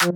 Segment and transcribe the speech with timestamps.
[0.00, 0.12] Yo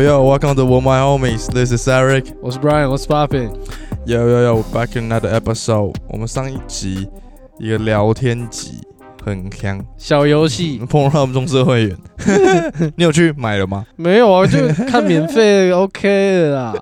[0.00, 1.52] yo, welcome to All My Homies.
[1.52, 2.34] This is Eric.
[2.40, 3.52] 我是 Brian，我是 Poppin。
[4.06, 5.94] Yo yo yo, back in another episode.
[6.08, 7.06] 我们上一集
[7.58, 8.78] 一个聊天集
[9.24, 11.96] 很香，小游戏碰到他们中社会员，
[12.96, 13.84] 你有去买了吗？
[13.96, 16.08] 没有啊，就看免费 OK
[16.42, 16.74] 的啦。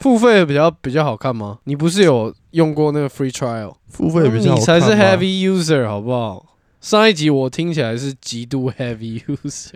[0.00, 1.58] 付费的比较比较好看吗？
[1.64, 3.74] 你不是有用过那个 free trial？
[3.88, 6.46] 付费比较好你才是 heavy user 好不好？
[6.80, 9.74] 上一集我听起来是极度 heavy user，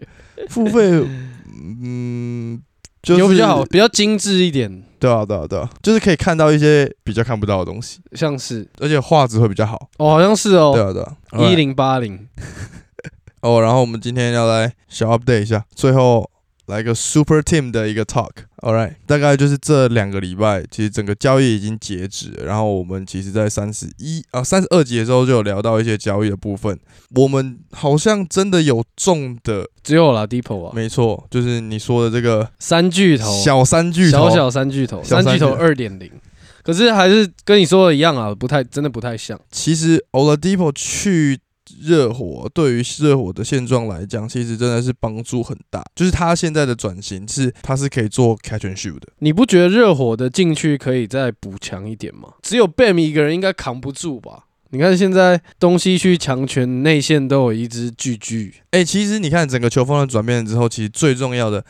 [0.48, 1.06] 付费，
[1.82, 2.60] 嗯，
[3.04, 8.66] 就是有比较好，比较精致一点，对啊对啊对啊，就是可以看到一些比较看不到的东西，像是。
[8.80, 9.88] 而且画质会比较好。
[9.98, 10.72] 哦，好像是哦。
[10.74, 12.26] 对哦，啊对啊，一零八零。
[13.42, 16.28] 哦，然后我们今天要来小 update 一下，最后
[16.66, 18.30] 来个 super team 的一个 talk。
[18.58, 22.46] All right，大概就是这两个礼拜，其实整个交易已经截止了。
[22.46, 26.78] 然后我们其实在三十一啊三十二集的时候就有聊到一些交易的部分，
[27.14, 36.10] 我们好像真的有中的，只有啦 Depot 啊，没错，就是你说的这个三巨头，小三巨头，小小三巨头，小三巨头三巨头二点零。
[36.62, 39.38] 可是还是跟你说的一样啊，不太真的不太像。
[39.50, 41.38] 其实 Oladipo 去
[41.80, 45.84] 热火，对于热火的现状来讲，其实真的是帮助很大。
[45.94, 49.08] 就是他现在的转型是，他是可以做 catch and shoot 的。
[49.18, 52.34] 你不觉得热火的禁区可以再补强一点吗？
[52.42, 54.44] 只有 Bam 一个人应该扛不住吧？
[54.70, 61.64] 你看现在东西区强权内线都有一支巨巨，哎、其实你看整个球风的转变之后，其实最重要的，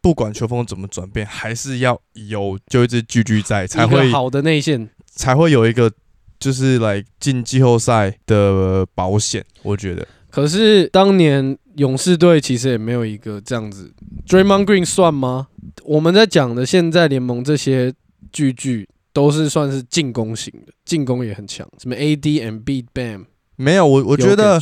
[0.00, 4.88] 不管球风怎么转变，还是要有就一支巨巨在，才会好的内线。
[5.14, 5.92] 才会有一个
[6.38, 9.44] 就是来进季后赛的保险。
[9.62, 13.92] 我觉得可是当年勇士队其实也没有一个这样子
[14.26, 15.48] ，Draymond Green 算吗？
[15.84, 17.92] 我们在讲的现在联盟这些
[18.32, 23.24] 巨巨都是算是进攻型的，进攻也很强，什么 AD and Beat Bam，
[23.56, 24.60] 没有我，我觉得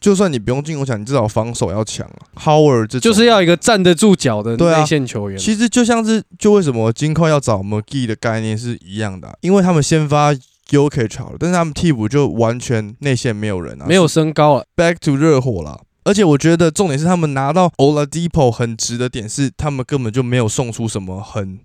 [0.00, 2.20] 就算你不用进攻强，你至少防守要强啊。
[2.36, 5.38] Howard 这就是要一个站得住脚的内线球员。
[5.38, 10.34] 其实就像是就为什么金块要找 McGee 的概念是一样的啊、因为他们先发
[10.70, 15.78] UK 好了，但是他们替补就完全内线没有人啊，没有身高啊，back to 热火啦。
[16.04, 21.60] 而且我觉得重点是他们拿到 Oladipo 很值的点是，他们根本就没有送出什么很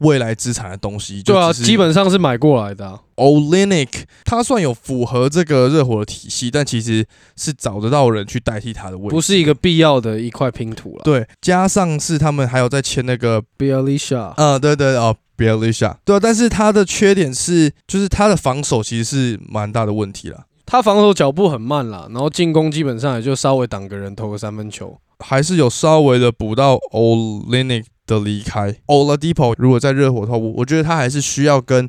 [0.00, 1.22] 未来资产的东西。
[1.22, 3.88] 就对啊，基本上是买过来的啊、Olenek
[4.24, 11.02] 他算有符合这个热火的体系，但其实是找得到人去代替它的位置，不是一个必要的一块拼图了。
[11.04, 11.26] 对。
[11.40, 24.98] 加上是他们还有在签那个 b i l l y Shaw 呃，对对哦 b i l l y s h 对啊，但是他的缺点是，就是他的防守其实是蛮大的问题啦，他防守脚步很慢啦，然后进攻基本上也就稍微挡个人投个三分球。
[25.20, 28.72] 还是有稍微的补到 Olenek 的离开。
[28.86, 31.88] Oladipo 如果在热火的话，我我觉得他还是需要跟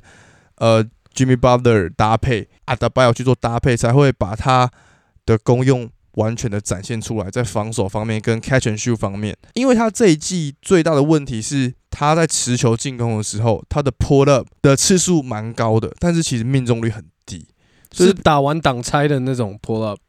[0.56, 0.84] 呃
[1.14, 4.70] Jimmy Butler 搭配，阿德巴约去做搭配，才会把他
[5.26, 17.46] 的功用完全的展现出来，在防守方面跟 catch and shoot 方面，因为他这一季最大的问题是他在持球进攻的时候，他的 pull up 的次数蛮高的，但是其实命中率很低，
[17.90, 20.00] 就是是打完挡拆的那种 pull up，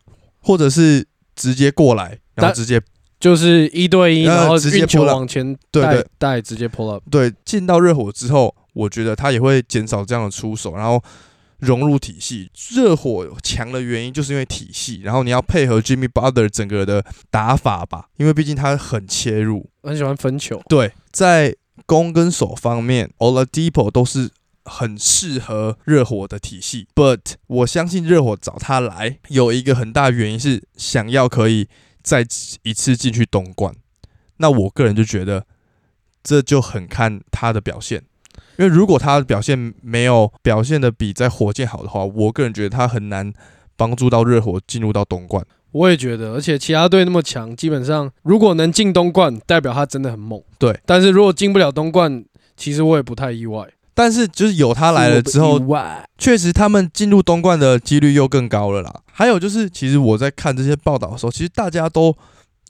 [0.40, 2.80] 或者是直接过来，然后直接
[3.20, 7.02] 就是一对一，呃然后直接运球往前带对对带直接 pull up。
[7.10, 11.02] 对，进到热火之后，我觉得他也会减少这样的出手，然后
[11.58, 12.50] 融入体系。
[12.70, 19.68] 热火强的原因就是因为体系，然后你要配合 Jimmy Butler 整个的打法吧，因为毕竟他很切入。
[19.82, 24.30] 很喜欢分球，对，在攻跟守方面，Oladipo 都是
[24.64, 26.86] 很适合热火的体系。
[26.94, 31.66] But 我相信热火找他来有一个很大原因是想要可以
[32.08, 32.26] 再
[32.62, 33.74] 一次进去东冠。
[34.38, 35.44] 那我个人就觉得
[36.22, 38.02] 这就很看他的表现。
[38.56, 43.30] 因为如果他的表现没有表现的比在火箭好的话，我个人觉得他很难
[43.76, 45.44] 帮助到热火进入到东冠。
[45.72, 50.42] 我也觉得，而且其他队那么强，基本上如果能进东冠，代表他真的很猛。
[50.58, 52.24] 对，但是如果进不了东冠，
[52.56, 53.68] 其实我也不太意外。
[53.98, 55.60] 但是就是有他来了之后
[56.18, 59.00] 确实他们进入东冠的几率又更高了啦。
[59.12, 62.16] 还有就是，其实我在看这些报道的时候，其实大家都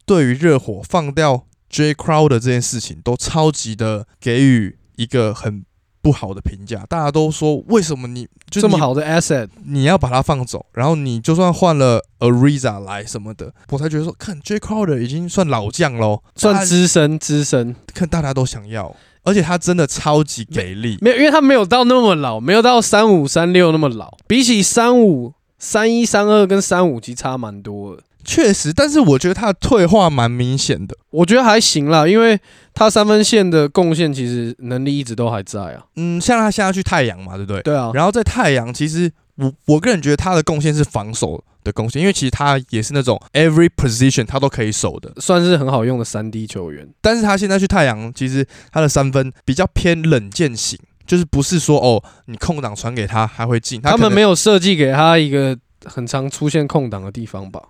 [0.07, 5.63] 对于热火放掉 J Crowder 这件事情，都超级的给予一个很
[6.01, 6.87] 不好的评价。
[6.89, 18.97] 大家都说，为什么你这么好的 asset，你要把它放走，然后你就算换了 Ariza 来什么的，我才觉得说，看 J Crowder 已经算老将喽，算资深资深，看大家都想要，
[19.29, 20.99] 而且他真的超级给力。
[21.01, 24.17] 没有，因为他没有到那么老，没有到三五三六那么老。
[24.27, 28.03] 比起三五三一、三二跟三五其实差蛮多的。
[28.25, 30.95] 确实，但是我觉得他的退化蛮明显的。
[31.11, 32.39] 我觉得还行啦，因为
[32.75, 35.85] 他三分线的贡献其实能力一直都还在啊。
[35.97, 37.63] 嗯，像他现在去太阳嘛，对不对？
[37.63, 45.13] 对啊，然后在太阳，其实我我个人觉得他的贡献是防守的贡献，因为其实他也是那种 every position 他都可以守的。
[45.21, 46.89] 算是很好用的三 D 球员。
[47.01, 53.81] 但是他现在去太阳，其实他的三分比较偏冷箭型，就是不是说哦，你空档传给他还会进。
[53.81, 57.63] 他们没有，设计给他一个很常出现空档的地方吧？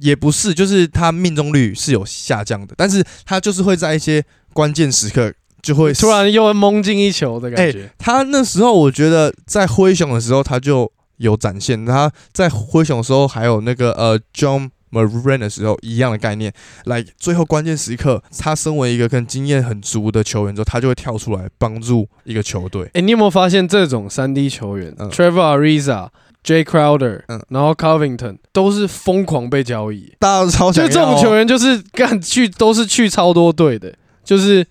[0.00, 4.24] 也不是，就是他命中率是有下降的，但是他就是会在一些
[4.54, 5.30] 关键时刻
[5.60, 6.08] 就会突。
[6.08, 7.90] 然又会蒙进一球的感觉。
[7.98, 10.90] 他那时候我觉得在灰熊的时候他就
[11.22, 16.52] 有展现，他在灰熊的时候还有那个呃 John Moran 的时候一样的概念，
[16.84, 22.90] 来最后关键时刻，他身为一个跟经验很足的球员之后，他就会跳出来帮助一个球队。
[22.92, 25.08] 哎、你有没有发现这种三 D 球员、嗯。
[25.08, 26.08] T r e v o r Ariza、
[26.44, 27.42] Jay Crowder，嗯。
[27.48, 30.12] 然后 Covington 都是疯狂被交易。
[30.18, 34.66] 大家都超想就这种球员，就是干去都是去超多队的，就是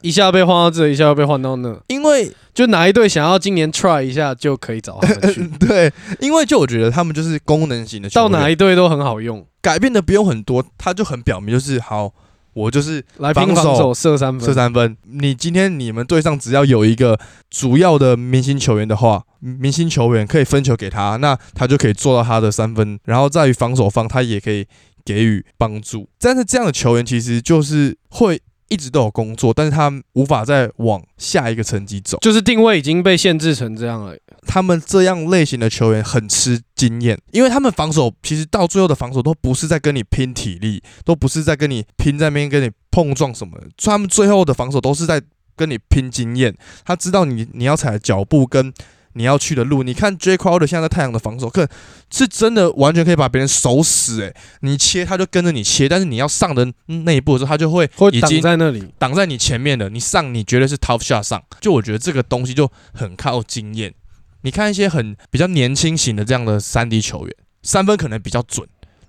[0.00, 5.90] 一下被换到这，一下又被换到那，因为就哪一队想要今年 try 一下就可以找他们去， 对，
[6.20, 12.12] 因为就我觉得他们就是功能型的球到，哪一队都很好用，改变的不用很多，他就很表明就是好，
[12.52, 14.94] 我就是来防守射三分，射三分。
[15.04, 17.18] 你今天你们队上只要有一个
[17.48, 23.00] 主要的明星球员的话，明星球员可以分球给他，那他就可以做到他的三分。
[23.06, 24.66] 然后在于防守方，他也可以
[25.02, 26.06] 给予帮助。
[26.20, 28.38] 但是这样的球员其实就是会
[28.70, 32.16] 一直都有工作，但是他无法再往下一个层级走。
[32.22, 34.16] 就是定位已经被限制成这样了。
[34.46, 45.20] 他们这样类型的球员很吃经验，因为他们防守其实到最后的防守都不是在跟你拼体力，都不是在跟你拼在那边跟你碰撞什么的，他们最后的防守都是在
[45.54, 46.56] 跟你拼经验。
[46.84, 48.72] 他知道你你要踩的脚步跟
[49.14, 49.82] 你要去的路。
[49.82, 51.68] 你看 J Crowder 现在在太阳的防守，可
[52.10, 54.34] 是真的完全可以把别人守死、欸。
[54.60, 61.42] 你切他就跟着你切，但是你要上的那一步的时候，他就会会挡已经在那里，挡在你前面的，你上你绝对是 tough shot 上。
[61.60, 63.94] 就我觉得这个东西就很靠经验。
[64.42, 68.66] 你看一些很比较年轻型的这样的三 D 球员，三分可能比较准，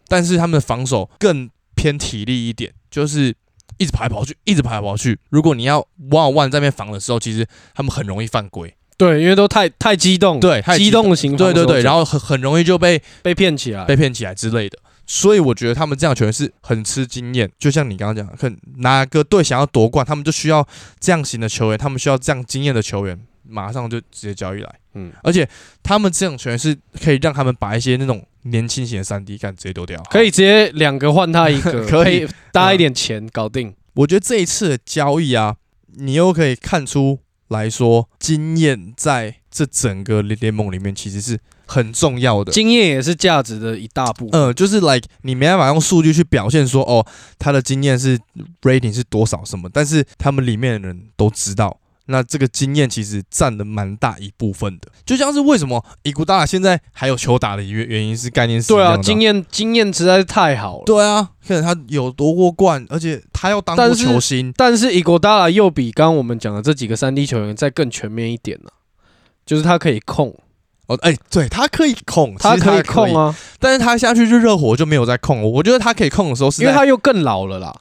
[0.08, 3.34] 但是他们的防守更偏体力一点，就是
[3.78, 5.18] 一直跑来跑去，一直跑来跑去。
[5.30, 8.76] 如果你要 one on one 在那边防的时候，其实他们很容易犯规。
[9.02, 14.78] 对，因为都太太激动，对太激激动型对对对，然后很很容易就被被骗起来，被骗起来之类的。
[15.08, 20.64] 所以我觉得他们这样的球员是很吃经验，就像你刚刚讲的，看哪个队想要夺冠，他们就需要
[21.00, 24.72] 这样型的球员，他们需要这样经验的球员，马上就直接交易来。
[24.94, 25.50] 嗯，而且
[25.82, 30.30] 他们这种球员是可以让他们把一些那种年轻型的三 D 干直接丢掉，可以。
[30.30, 33.74] 直接两个换他一个， 可以搭一点钱搞定。
[33.96, 35.56] 我觉得这一次的交易啊，
[35.96, 37.20] 你又可以看出
[37.52, 42.52] 来说，经验在这整个联联盟里面其实是很重要的。
[42.52, 44.40] 经验也是价值的一大部分。
[44.40, 47.06] 嗯，就是 like 你没办法用数据去表现说，哦，
[47.38, 48.18] 他的经验是
[48.62, 51.78] rating 是多少什么，但是他们里面的人都知道，
[52.08, 54.88] 那这个经验其实占了蛮大一部分的。
[55.06, 60.84] 就像是为什么伊古达拉现在还有球打的原原因是概念是对啊，经验经验实在是太好了。
[60.86, 68.70] 对啊，可能他有夺过冠，而且他要当过球星，但是伊古达拉又比刚刚我们讲的这几个三 D 球员再更全面一点呢、
[69.46, 70.36] 就是他可以控，
[70.88, 75.48] 哦，哎、对他可以控，他可以控啊，但是他下去就热火就没有在控了。
[75.48, 77.74] 我觉得他可以控的时候是，因为他又更老了啦。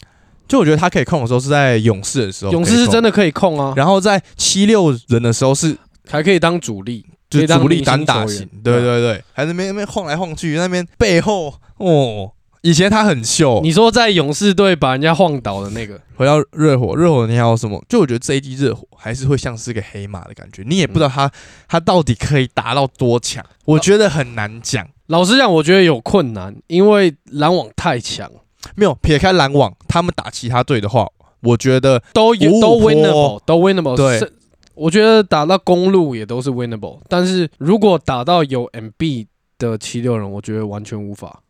[0.50, 5.76] 就我觉得他可以控的时候是在勇士的时候，勇士是真，的可以控啊，然后在七六人的时候是
[6.08, 17.80] 还可以当主力，就主力单打型，对对对，还在那边那边晃来晃去，那边背后哦，以前他很秀，你说在勇士队把人家晃倒的那个，回到热火，热火你还有什么？
[17.88, 21.30] 就我觉得这一季热火还是会像是个黑马的感觉，你也不知道他、
[21.68, 24.84] 他到底可以达到多强，我觉得很难讲。
[25.06, 28.30] 老实讲，我觉得有困难，因为篮网太强，
[28.74, 31.06] 没有撇开篮网，他们打其他队的话，
[31.42, 33.96] 我觉得都有都五五 winnable，都 winnable。
[33.96, 34.30] 对，
[34.74, 39.26] 我觉得打到公路也都是 winnable，但是如果打到有 MB
[39.58, 41.42] 的七六人，我觉得完全无法，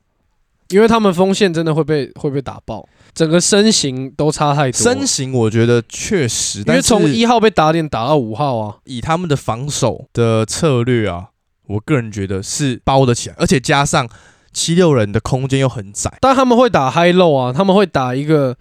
[0.69, 4.81] 因为他们锋线真的会被会被打爆，整个身形都差太多。
[4.81, 11.29] 身形我觉得确实，因为从一号被打点打到五号啊，以他们的防守的策略啊，
[11.67, 14.09] 我个人觉得是包得起来，而且加上
[14.53, 18.57] 七六人的空间又很窄，但他们会打 high low 啊，他们会打一个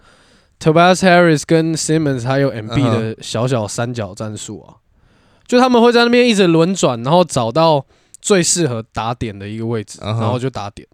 [0.58, 4.76] Tobias Harris 跟 Simmons 还有 MB 嗯的小小三角战术啊，
[5.46, 7.84] 就他们会在那边一直轮转，然后找到
[8.20, 10.86] 最适合打点的一个位置，然后就打点。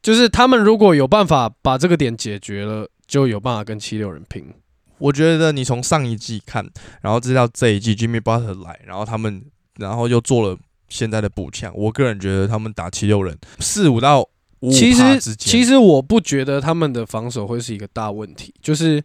[0.00, 4.52] 就是他们如果有办法把这个点解决了，就有办法跟七六人拼。
[4.98, 6.68] 我觉得你从上一季看，
[7.00, 9.44] 然后知道这一季 Jimmy Butler 来，然后他们
[9.76, 10.56] 然后又做了
[10.92, 14.20] 现在的补强，我个人觉得他们打七六人四五到
[14.60, 19.02] 五其实其实我不觉得他们的防守会是一个大问题，就是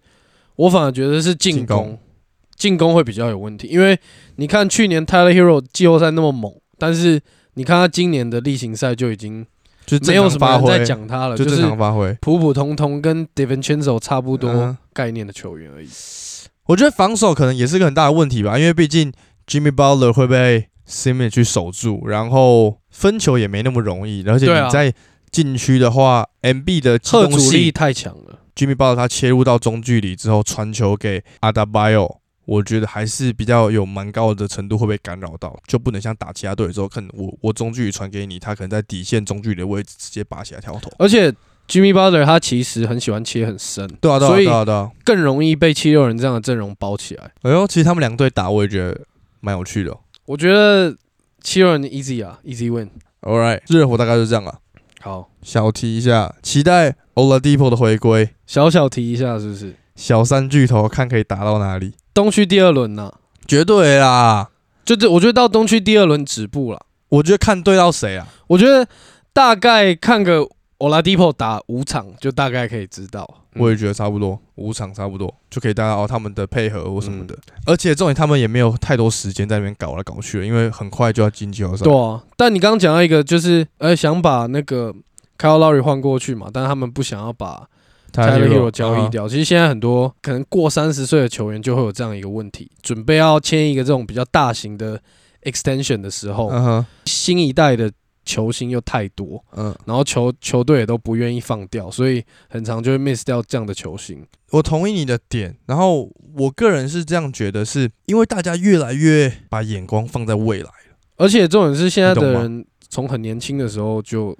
[0.58, 2.00] 我反而觉得是进进攻攻，
[2.58, 3.70] 进攻会比较有问题。
[3.70, 3.98] 因为
[4.36, 7.22] 你看去年 Tyler Hero 季后赛那么猛，但是
[7.54, 9.46] 你看他今年的例行赛就已经
[9.86, 12.16] 就没有什么在，讲他了，就正就是常发挥。
[12.20, 15.88] 普普通通跟 Devincenzo 差不多嗯概念的球员而已。
[16.66, 19.14] 我觉得防守可能也是个很大的问题吧，因为毕竟
[19.48, 24.94] Jimmy Butler 会被 Simmons 去守住，然后分球也没那么容易，而且你在
[25.30, 28.40] 禁区的话，MB 的机贺阻力动性太强了。
[28.56, 40.90] ，Jimmy Butler 他切入到中距离之后传球给 Adabayo，我觉得还是比较有蛮高的程度会被干扰到，就不能像打其他队的时候，可能我我中距离传给你，他可能在底线中距离的位置直接拔起来跳投。
[40.98, 41.30] 而且
[41.68, 44.90] Jimmy Butler 他其实很喜欢切很深，对啊，对啊，对啊，对啊。
[45.04, 47.30] 更容易被七六人这样的阵容包起来。
[47.42, 48.98] 哎呦，其实他们两队打，我也觉得
[49.42, 50.94] 蛮有趣的哦、我觉得
[51.42, 52.90] 七六人 easy 啊，easy win。
[53.22, 54.60] All right，热火大概就这样了。
[55.00, 58.32] 好，小提一下，期待 Oladipo 的回归。
[58.46, 59.74] 小小提一下，是不是？
[59.96, 61.94] 小三巨头看可以打到哪里？
[62.14, 63.14] 东区第二轮啊、
[63.48, 64.50] 绝对啦！
[64.84, 66.86] 就这，我觉得到东区第二轮止步了。
[67.08, 68.28] 我觉得看对到谁啊？
[68.48, 68.86] 我觉得
[69.32, 70.46] 大概看个
[70.80, 73.28] Oladipo 打五场，就大概可以知道。
[73.30, 77.34] 嗯我也觉得差不多，五场差不多就可以大家哦他们的配合或什么的。
[77.34, 81.84] 嗯而且重点他们也没有太多时间在那边搞来搞去了，因为很快就要进季后赛。
[81.84, 84.94] 对啊，但你刚刚讲到一个，就是呃想把那个
[85.40, 87.68] Kyle Lowry 换过去嘛，但是他们不想要把
[88.14, 89.28] Tyler Hero 交易啊掉。
[89.28, 95.02] 其实现在很多可能过三十岁的球员就会有这样一个问题，准备要签一个这种比较大型的
[95.42, 97.92] extension 的时候，新一代的
[98.28, 104.22] 球星又太多，嗯，然后球球队也都不愿意放掉，所以很常就会 miss 掉这样的球星。
[104.52, 105.56] 我同意你的点。
[105.66, 110.70] 然后我个人是这样觉得是，因为大家越来越把眼光放在未来。
[111.16, 114.38] 而且重点是现在的人从很年轻的时候就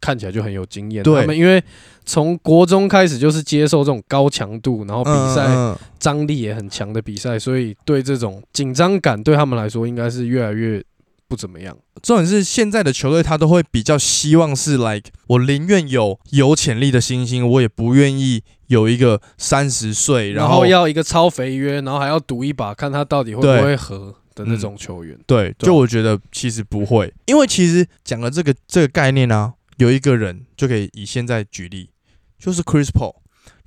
[0.00, 1.62] 看起来就很有经验，对他们因为
[2.04, 5.48] 从国中开始就是接受这种高强度，然后比赛
[5.98, 10.82] 张力也很强的比赛，所以对这种紧张感对他们来说应该是越来越
[11.28, 11.76] 不怎么样。
[12.02, 25.18] 重点是现在的球队，他都会比较希望是 like 我宁愿有有潜力的新星，我也不愿意有一个三十岁，然后后要一个超肥约，然后还要赌一把，看他到底会不会合的那种球员。
[25.26, 31.90] 对，就我觉得其实不会，因为其实讲了这个这个概念啊，有一个人就可以以现在举例，
[32.38, 33.16] 就是 Chris Paul。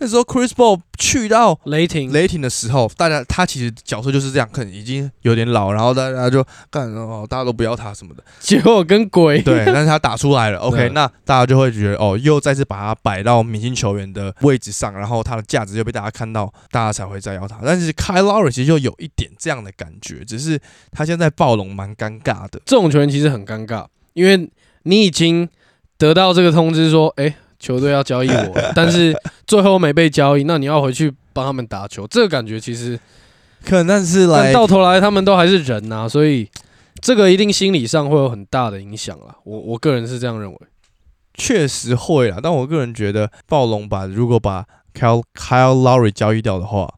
[0.02, 8.24] 那时候 Chris Paul 去到雷霆，雷霆的时候，大家他其实角色就是这样，可能已经有点老，然后大家就干哦，大家都不要他什么的。
[8.40, 9.40] 结果跟鬼。
[9.44, 17.60] 对，但是他打出来了，OK， 那大家就会觉得哦，又再次把他摆到明星球员的位置上，然后他的价值又被大家看到，大家才会再要他。
[17.64, 20.60] 但是 Kyle Lowry 其实就有一点这样的感觉，只是
[20.92, 22.60] 他现在暴龙蛮尴尬的。
[22.66, 24.50] 这种球员其实很尴尬，因为
[24.82, 25.48] 你已经
[26.00, 29.16] 得到这个通知说，哎、球队要交易我， 但是
[29.48, 33.00] 最后没被交易，那你要回去帮他们打球，这个感觉其实，
[33.64, 36.50] 可能但是但来到头来他们都还是人呐、所以
[37.00, 39.38] 这个一定心理上会有很大的影响啊。
[39.46, 40.58] 我我个人是这样认为。
[41.34, 46.94] 确实会啦，但我个人觉得暴龙把如果把 Kyle Kyle Lowry 交易掉的话，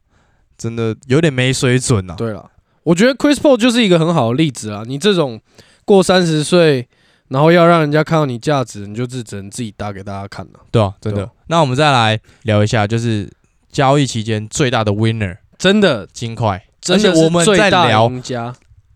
[0.58, 2.50] 真的有点没水准呐、对了，
[2.82, 4.82] 我觉得 Chris Paul 就是一个很好的例子啊。
[4.86, 5.40] 你这种
[5.84, 6.88] 过三十岁，
[7.28, 11.28] 然后要让人家看到你价值，你就是只能自己打给大家看了、对啊，真的。
[11.46, 13.30] 那我们再来聊一下，就是
[13.70, 18.10] 交易期间最大的 winner 真的，金块，真的而且我们在聊。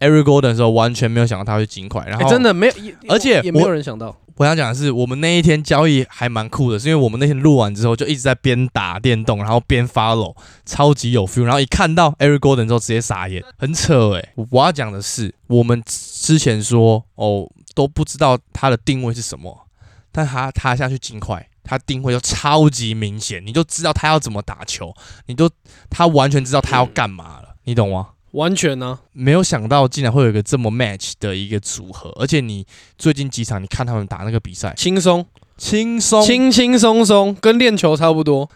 [0.01, 2.73] Eric Golden 的时候，完全没有想到他会金块，然哎、后真的没有，
[3.09, 4.17] 而且也没有人想到。
[4.37, 11.43] 我想讲的是，我们那一天交易还蛮酷的，是因为我们那天录完之后就一直在边打电动，然后边 follow，超级有 feel。
[11.43, 19.69] 然后一看到 Eric Golden 之后，直接傻眼，很扯诶、我要讲的是，我们之前说哦都不知道他的定位是什么，
[20.11, 24.93] 但他他下去尽快，他定位就超级明显，你就知道他要怎么打球，
[25.27, 25.49] 你就
[25.89, 28.09] 他完全知道他要干嘛了，你懂吗？
[28.33, 32.67] 完全呢、没有想到竟然会有一个这么 match 的一个组合，而且你
[32.99, 35.25] 最近几场你看他们打那个比赛，轻松，
[35.57, 38.51] 轻松，轻轻松松，跟练球差不多。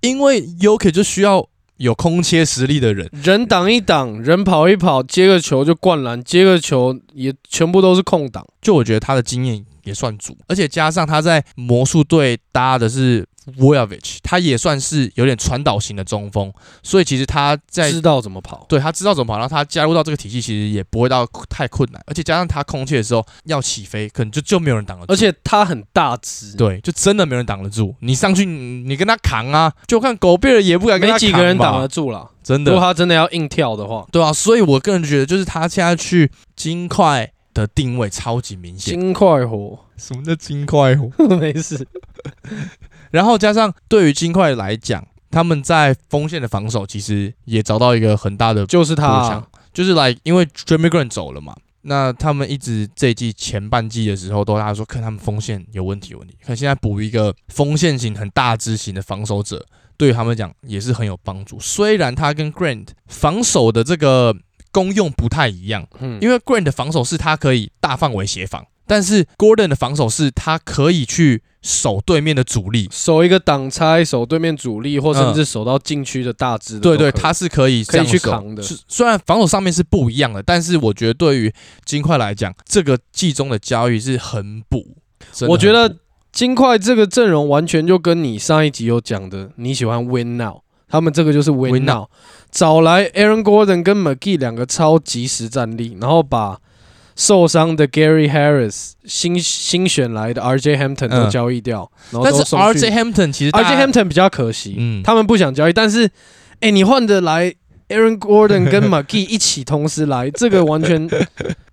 [0.00, 1.46] 因为 Yoke 就需要
[1.82, 8.46] 有空切实力的人，人挡一挡，人跑一跑，接个球就灌篮，接个球也全部都是空档。
[8.60, 13.26] 就我觉得他的经验也算足，而且加上他在魔术队搭的是
[13.58, 18.64] Voyavich，他也算是有点传导型的中锋，所以其实他在知道怎么跑。
[18.68, 27.94] 对他知道怎么跑，然后他加入到这个体系，其实也不会到太困难，而且加上他空切的时候要起飞，可能就就没有人挡得住，而且他很大只，，对，就真的没人挡得住。
[28.00, 32.30] 你上去，你你跟他扛啊，就看狗贝尔也不敢跟他没几个人挡得住了。
[32.42, 38.92] 真的如果他真的要硬跳的话，对啊，所以我个人觉得，就是他现在去金块的定位超级明显。
[38.94, 41.08] 金块火，什么叫金块火？
[41.38, 41.86] 没事。
[43.10, 49.42] 然后加上对于金块来讲，他们在锋线的防守其实也找到一个很大的就是他
[49.72, 56.36] 就是来因为 Grant 走了嘛，那他们一直这一季前半季的时候都大家说看他们锋线有问题，有问题。
[56.42, 59.64] 看现在补一个锋线型很大只型的防守者，
[59.96, 61.58] 对于他们讲也是很有帮助。
[61.60, 64.36] 虽然他跟 Grant 防守的这个
[64.70, 72.90] 功用不太一样，嗯，因为 Grant 的防守是他可以大范围协防，但是 Gordon 的防守是他可以去守对面的主力。
[72.92, 81.50] 守一个挡拆，守对面主力，或甚至守到禁区的大支的对对，他是可以可以去这样守扛的虽然防守上面是不一样的，但是我觉得对于
[81.86, 84.84] 金块来讲，这个季中的交易是很补。
[85.48, 85.96] 我觉得
[86.30, 91.94] 金块这个阵容完全就跟你上一集有讲的，你喜欢 Win Now，他们这个就是 Win, now.
[91.94, 92.08] now
[92.50, 96.58] 找来 Aaron Gordon 跟 McGee 两个超级实战力，然后把
[97.16, 106.10] 受伤的 Gary Harris 新新选来的 RJ Hampton 都嗯交易掉，然后但是 RJ Hampton 其实大 RJ Hampton 比较可惜，嗯他们不想交易，但是
[106.60, 107.52] 哎、你换得来
[107.88, 111.08] Aaron Gordon 跟 McGee 一起同时来，这个完全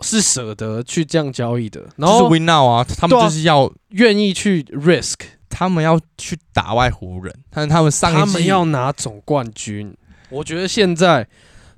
[0.02, 5.16] 是舍得去这样交易的， 然就是后 Win Now 啊，他们就是要愿意去 risk。
[5.52, 9.94] 他们要去打外湖人，但是他们上一季他们要拿总冠军。
[10.30, 11.28] 我觉得现在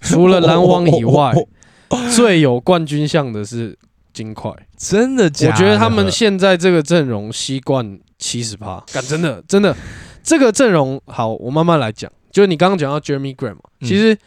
[0.01, 1.33] 除了篮网以外，
[2.15, 3.77] 最有冠军相的是
[4.13, 4.51] 金块。
[4.77, 5.51] 真的假的？
[5.53, 9.75] 我觉得他们现在这个阵容西冠七十趴，干真的真的
[10.23, 12.11] 这个阵容好，我慢慢来讲。
[12.31, 14.17] 就是你刚刚讲到 Jeremy Grant 嘛，嗯其实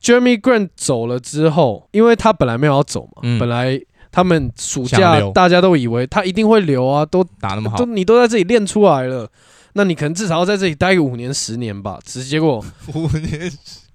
[0.00, 3.80] Jeremy Grant 走了之后，因为他本来没有要走嘛，嗯本来
[4.12, 9.28] 他们暑想留假大家都以为他一定会留啊，都打那么好都，你都在这里练出来了，
[9.72, 11.98] 那你可能至少要在这里待个五年十年吧。
[12.04, 13.50] 只是结果 五年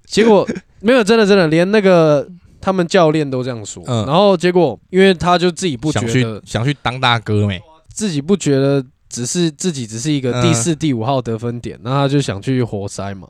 [0.05, 0.47] 结果
[0.81, 2.27] 没有，真的真的，连那个
[2.67, 3.81] 他们教练都这样说。
[3.87, 7.61] 嗯然后结果，因为他就自己不觉想去得，想去当大哥没？
[7.93, 13.29] 自己不觉得只是自己只是一个嗯第四、第五号得分点，那他就想去活塞嘛，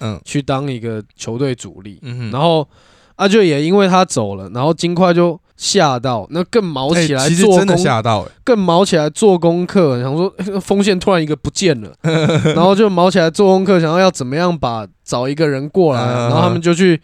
[0.00, 1.98] 嗯去当一个球队主力。
[2.00, 2.66] 嗯哼，然后
[3.16, 11.92] 阿就也因为他走了，然后金块就吓到，那更毛起来欸其实做真的功吓到、欸，更毛起来做功课，想说呃锋线突然一个不见了，
[12.56, 16.98] 然后就毛起来做功课，想要要怎么样把找一个人过来，嗯然后他们就去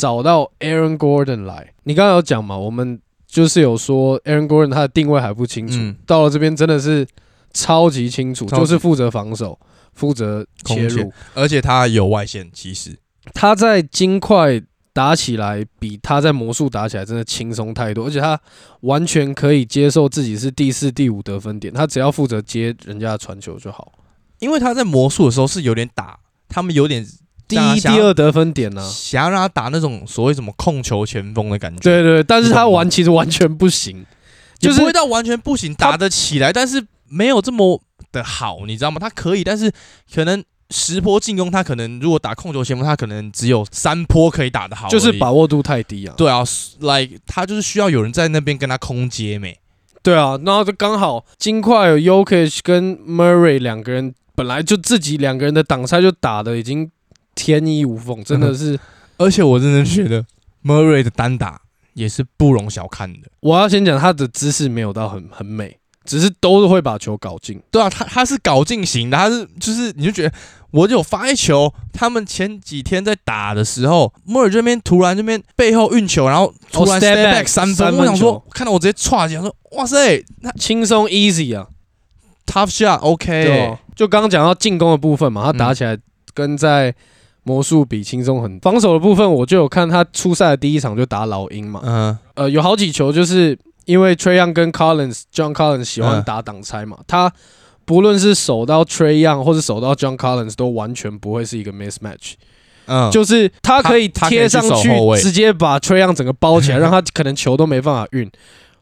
[0.00, 1.74] 找到 Aaron Gordon 来。
[1.84, 7.06] 你刚刚有讲嘛，我们就是有说 Aaron Gordon 他的定位还不清楚，嗯到了这边真的是
[7.52, 9.60] 超级清楚，就是负责防守，
[9.92, 11.12] 负责切入。
[11.34, 12.98] 而且他有外线，其实
[13.34, 14.58] 他在金块
[14.94, 18.40] 打起来比他在魔术打起来真的轻松太多，而且他
[18.80, 23.92] 完全可以接受自己是第四、第五得分点，他只要负责接人家的传球就好。
[24.38, 27.06] 因为他在魔术的时候是有点打，他们有点
[27.56, 34.06] 第一、第二得分点呢、想要让他打那种所谓什么控球前锋的感觉，对对对，但是他玩其实完全不行，
[34.58, 37.82] 就是也不会到完全不行，打得起来，但是没有这么
[38.12, 38.98] 的好，你知道吗？
[39.00, 39.70] 他可以，但是
[40.14, 46.14] 可能十波进攻，他可能如果打控球前锋，他可能只有三波可以打得好，就是把握度太低啊。
[46.16, 46.44] 对啊
[46.78, 49.58] ，like 他就是需要有人在那边跟他空接没，
[50.02, 56.90] 对啊，然后就刚好金块有 Yokich 跟 Murray 两个人，本来就自己两个人的挡拆就打的已经
[57.40, 58.78] 天衣无缝，真的是。
[59.16, 60.24] 而且我真的觉得
[60.62, 61.60] Murray 的单打
[61.94, 63.28] 也是不容小看的。
[63.40, 67.60] 我要先讲他的姿势没有到很很美，只是都是会把球搞进。
[67.70, 70.32] 对啊，他他是搞进型的，他是就是你就觉得
[70.70, 81.66] 我有发一球，他们前几天在打的时候，莫尔这边突然这边背后运球，然后突然哦 step back，back 三分，我想说看到我直接歘起来说哇塞，那轻松 easy 啊
[82.46, 85.98] ，tough shot OK，对哦，就刚刚讲到进攻的部分嘛，他嗯打起来
[86.32, 86.94] 跟在
[87.42, 88.58] 魔术比轻松很。
[88.60, 92.18] 防守的部分，我就有看他初赛的第一场就打老鹰嘛，嗯。
[92.34, 96.22] 呃，有好几球就是因为 Trey Young 跟 Collins John Collins 喜欢嗯。
[96.22, 97.32] 打挡拆嘛，他
[97.84, 102.34] 不论是守到 Trey Young 或是守到 John Collins 都完全不会是一个 mismatch，、
[102.86, 108.30] 嗯，就是他可以贴上去直接把 Trey Young 整个包起来， 让他可能球都没办法运，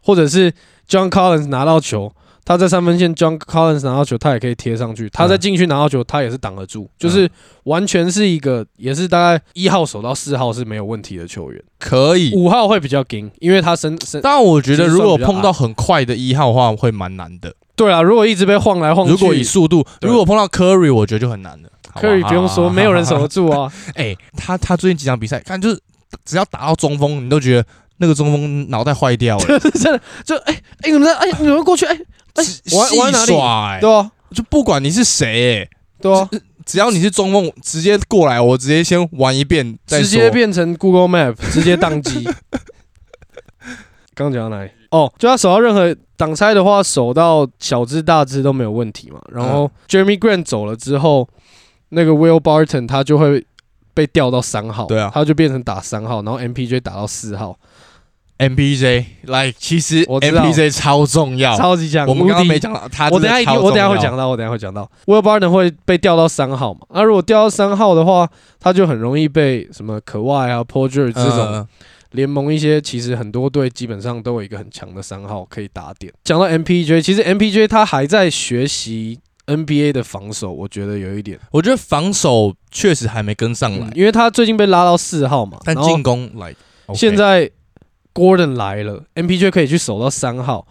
[0.02, 0.52] 或者是
[0.88, 2.12] John Collins 拿到球。
[2.48, 5.06] 他在三分线，John Collins 拿到球，他也可以贴上去。
[5.10, 7.30] 他在禁区拿到球，他也是挡得住，就是
[7.64, 11.62] 完全是一个，也是大概一号守到四号是没有问题的球员。
[11.78, 12.34] 可以。
[12.34, 17.54] 五号会比较硬，因为他身身但我觉得如果碰到很快的一号的话，会蛮难的。
[17.76, 21.68] 对啊，如果一直被晃来晃去，如果以速度，如果碰到 Curry，我觉得就很难了。
[21.96, 23.28] Curry 不用说，没有人守得。
[23.28, 23.70] 住啊。
[23.94, 25.78] 哎、他他最近几场比赛，看就是
[26.24, 32.00] 只要打到中锋，你都觉得那个中锋脑袋坏掉了， 真的就哎哎，你们在哎，你们过去哎哎，
[32.72, 33.26] 我要我哪里？
[33.26, 35.68] 戏耍哎、对啊，就不管你是谁哎、
[36.00, 36.28] 对啊，
[36.64, 40.08] 只要你是中锋，直接过来，我直接先玩一遍再直。
[40.08, 42.28] 接变成 Google Map，直接宕机。
[44.14, 44.70] 刚讲到哪里？
[44.90, 49.20] 哦，就他守到任何挡拆的话，守到小只大只都没有问题嘛。
[49.30, 51.28] 然后 Jeremy Grant 走了之后，
[51.90, 53.44] 那个 Will Barton 他就会
[53.94, 57.58] 被调到三号，对啊他就变成打三号，然后 MPJ 打到四号，
[58.38, 61.56] MPJ 来，其实我知道 MPJ 超重要。
[61.56, 62.06] 超级强。
[62.06, 64.28] 我们刚刚没讲到，他我等下一定，我等下会讲到。
[64.28, 66.80] 我等下会讲到，Will Barton 会被调到三号嘛？
[66.94, 68.28] 那、如果调到三号的话，
[68.60, 71.66] 他就很容易被什么可外啊、George 这种嗯
[72.12, 76.12] 联盟一些其实很多队基本上都有一个很强的三号可以打点。
[76.24, 86.54] 讲到 MPJ，其实 MPJ 他还在学习 NBA 的防守，我觉得有一点，我觉得防守确实还没跟上来嗯，因为他最近被拉到四号嘛，但进攻来，
[86.94, 87.50] 现在
[88.18, 90.66] Gordon 来了，MPJ 可以去守到三号，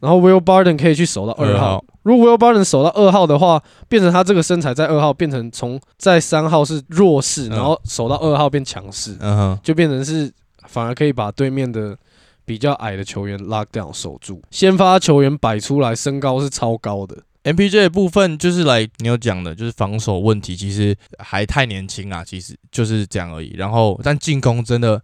[0.00, 1.84] 然后 Will Barton 可以去守到二号。
[2.02, 10.32] 如果 Will Barton 守到二号的话，变成他这个身材在二号变成从在三号是弱势，嗯然后守到二号变强势，嗯哼，就变成是
[10.66, 11.96] 反而可以把对面的
[12.44, 14.42] 比较矮的球员 lock down 守住。
[14.50, 17.16] 先发球员摆出来，身高是超高的。
[17.44, 23.52] MPJ 的部分就是来你有讲的，就是防守问题，其实还太年轻啊，其实就是这样而已。
[23.56, 25.00] 然后但进攻真的，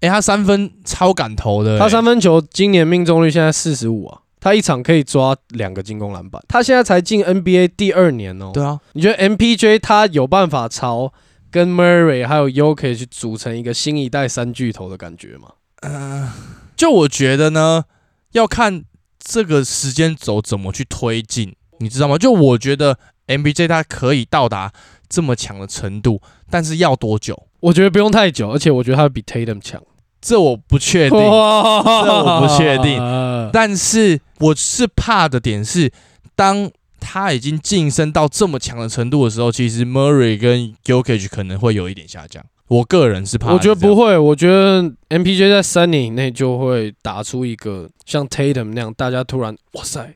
[0.00, 6.42] 诶，他三分超敢投的、他三分分球今年命中率现在四十五啊，他一场可以抓两个进攻篮板。
[6.48, 8.50] 他现在才进 NBA 第二年哦。
[8.54, 11.12] 对啊，你觉得 MPJ 他有办法朝
[11.50, 16.32] 跟 Murray 还有 Yoke 去组成一个新一代三巨头的感觉吗？
[16.76, 17.84] 就我觉得呢，
[18.32, 18.84] 要看
[19.18, 22.16] 这个时间轴怎么去推进，你知道吗？
[22.16, 24.72] 就我觉得 MPJ 他可以到达
[25.10, 27.46] 这么强的程度，但是要多久？
[27.60, 29.82] 我觉得不用太久，而且我觉得他比 Tatum 强。
[30.20, 31.18] 这我不确定。
[31.18, 33.50] 这我不确定定。
[33.52, 35.90] 但是我是怕的点是，
[36.34, 42.44] 当他已经晋升到这么强的程度的时候，其实 Murray 跟 yokage 可能会有一点下降。
[42.68, 43.96] 我个人是怕，我觉得不。
[43.96, 50.14] 会，我觉得 MPJ 在三年以内就会打出一个像 Tatum 那样，大家突然哇塞，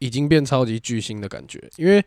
[0.00, 1.62] 已经变超级巨星的感觉。
[1.76, 2.04] 因为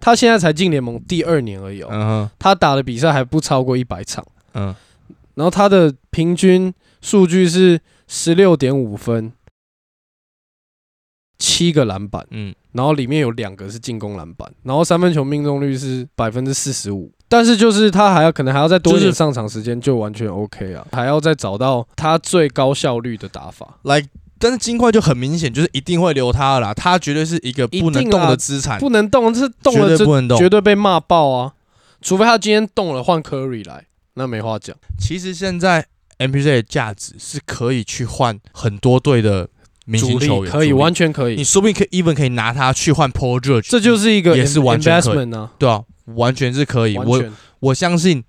[0.00, 4.74] 他现在才进联盟第二年而已哦，他打的比赛还不超过一百场，嗯，
[5.34, 9.32] 然后他的平均数据是十六点五分，
[11.38, 17.10] 七个篮板，嗯，然后里面有两个是进攻篮板，然后三分球命中率是百分之四十五。
[17.28, 23.78] 但是就是他还要可能还要再多一点上场时间，就完全 OK 啊，还要再找到他最高效率的打法。
[23.84, 24.06] 来，
[24.38, 30.50] 但是金块就很明显，就是一定会留他了啦，他绝对是一个不能动的资产，不能动，这动了这对不能动绝。
[30.50, 31.54] 对被骂爆啊！
[32.02, 34.76] 除非他今天动了换 Curry 来，那没话讲。
[34.98, 35.86] 其实现在
[36.18, 39.48] MPJ 的价值是可以去换很多队的
[39.86, 45.82] 明星球员，可以完全可以你，说不定可以 even 可以拿它去换 Paul George，这就是一个也是完全可以对啊，
[46.14, 46.96] 完全是可以。
[46.98, 47.24] 我。
[47.62, 48.24] 我相信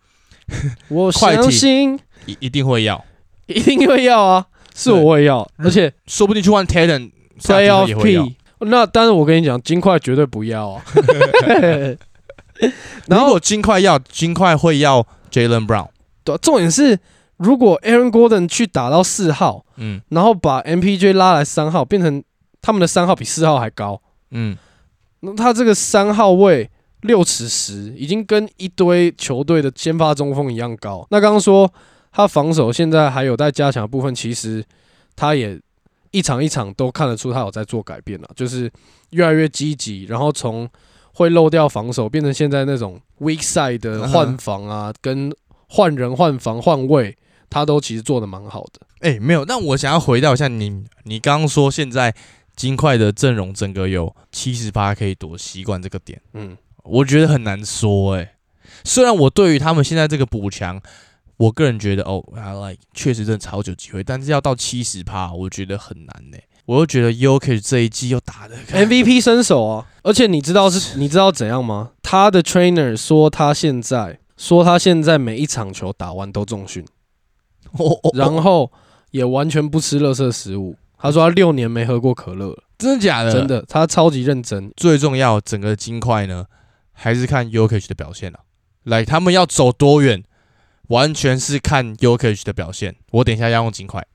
[0.90, 3.04] 我相信一一定会要，
[3.48, 8.24] 一定会要啊，是我会要，而且说不定去换 playoff 也会要。
[8.24, 8.36] P。
[8.60, 10.86] 那但是我跟你讲，金块绝对不要啊。
[13.10, 15.90] 然后如果金块要，金块会要 Jalen Brown，
[16.24, 16.98] 对重点是，
[17.38, 20.00] 如果 Aaron Gordon 去打到四号，嗯。
[20.10, 22.24] 然后把 MPJ 拉来三号，变成
[22.62, 24.56] 他们的三号比四号还高，嗯，
[25.22, 26.70] 那他这个三号位
[27.02, 31.06] 六尺十，已经跟一堆球队的先发中锋一样高。
[31.10, 31.70] 那刚刚说
[32.12, 34.64] 他防守现在还有待加强的部分，其实
[35.16, 35.60] 他也
[36.12, 38.72] 一场一场都看得出他有在做改变了，就是
[39.10, 40.70] 越来越积极，然后从
[41.14, 45.32] 会漏掉防守变成现在那种 weak side 的换防啊，跟
[45.68, 47.18] 换人换防换位，
[47.50, 48.82] 他都其实做的蛮好的。
[49.00, 49.46] 哎、没有。
[49.46, 52.14] 但我想要回到一下你，你刚刚说现在
[52.56, 58.36] 金块的阵容整个有七十八可以夺习惯这个点，嗯，我觉得很难说哎、
[58.84, 60.82] 虽然我对于他们现在这个补强，
[61.38, 71.92] 我个人觉得哦，I like 确实真的超级有机会，但是要到七十趴，我觉得很难呢、我又觉得 Yoke 这一季又打的 MVP 身手啊，而且你知道是 你知道怎样吗？
[72.02, 76.86] 他的 trainer 说他现在说他现在每一场球打完都重训，
[77.74, 78.72] 哦哦然后
[79.12, 80.76] 也完全不吃垃圾食物。
[80.98, 83.34] 他说他六年没喝过可乐了，真的假的？
[83.34, 84.72] 真的，他超级认真。
[84.78, 86.46] 最重要，整个金块呢，
[86.94, 88.40] 还是看 Yoke 的表现啊。
[88.84, 90.24] 来，他们要走多远，
[90.88, 92.96] 完全是看 Yoke 的表现。
[93.12, 94.06] 我等一下要用金块。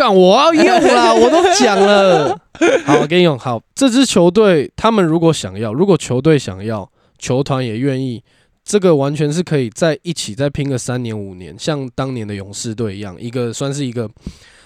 [0.00, 2.34] 干，我要用啦，我都讲了。
[2.86, 3.38] 好，我给你用。
[3.38, 8.24] 好，这支球队他们如果想要，如果球队想要，球团也愿意，
[8.64, 14.08] 这个完全是可以在一起再拼个三年五年，像当年的勇士队一样，一个算是一个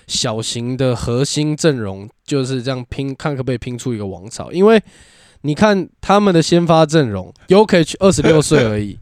[0.07, 4.53] 小型的核心阵容，就是这样拼，看可不可以拼出一个王朝。
[4.53, 4.81] 因为
[5.41, 8.97] 你看他们的先发阵容 y o k 二十六岁而已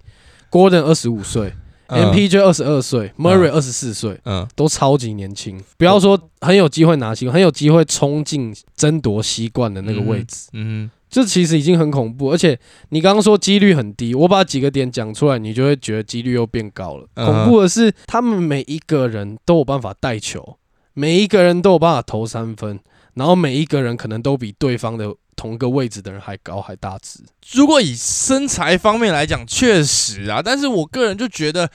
[0.51, 1.53] ，Gordon 二十五岁
[1.93, 5.63] 嗯 MPJ 二十二岁，Murray 二十四岁，嗯，都超级年轻。
[5.77, 12.33] 不要说很有机会拿西冠，很有机会冲进争夺西冠的那个位置，嗯这其实已经很恐怖。
[12.33, 17.07] 而且你刚刚说几率很低，我把几个点讲出来，你就会觉得几率又变高了。
[17.17, 20.57] 嗯恐怖的是，他们每一个人都有办法带球，
[20.95, 22.81] 每一个人都有办法投三分，
[23.15, 27.21] 然后每一个人可能都比对方的同个位置的人还高还大只。
[27.55, 31.69] 如果以身材方面来讲，确实啊，但是我个人就觉得，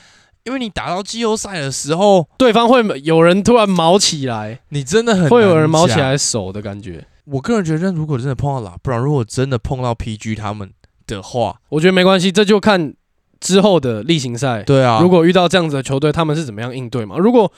[0.43, 5.99] 因为你打到季后赛的时候，对方会有人突然毛起来，你真的很会有人毛起。
[5.99, 7.05] 来手的感觉。
[7.25, 10.71] 我个人觉得，如果真的碰到拉不然，如果真的碰到 PG 他们
[11.05, 12.93] 的话，我觉得没关系，这就看
[13.41, 14.63] 之后的例行赛。
[14.63, 17.17] 对啊，如果遇到这样子的球队，他们是怎么样应对嘛？
[17.17, 17.51] 如果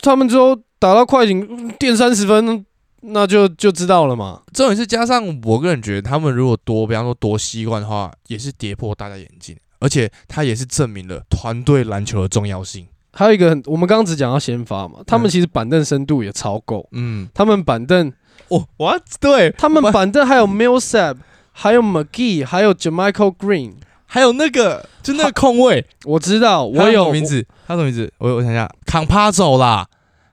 [0.00, 2.64] 他们之后打到快艇嗯垫三十分，
[3.00, 4.42] 那就就知道了嘛。
[4.52, 12.86] 重点是加上我个人觉得，他们如果多，比方说多西冠的话，也是跌破大家眼镜，而且他也是证明了团队篮球的重要性。
[13.12, 16.88] 还有一个很，我们刚刚只讲到先发嘛，他们其实板凳深度也超够。
[16.92, 18.12] 嗯，他们板凳，
[18.48, 21.16] 哦，我对他们板凳还有 Millsap，
[21.52, 23.72] 还有 McGee，还有 Jamichael Green。
[24.10, 28.10] 还有那个就那个空位，我知道，我有名字，他什么名字？
[28.16, 29.86] 我我想一下，康帕走啦，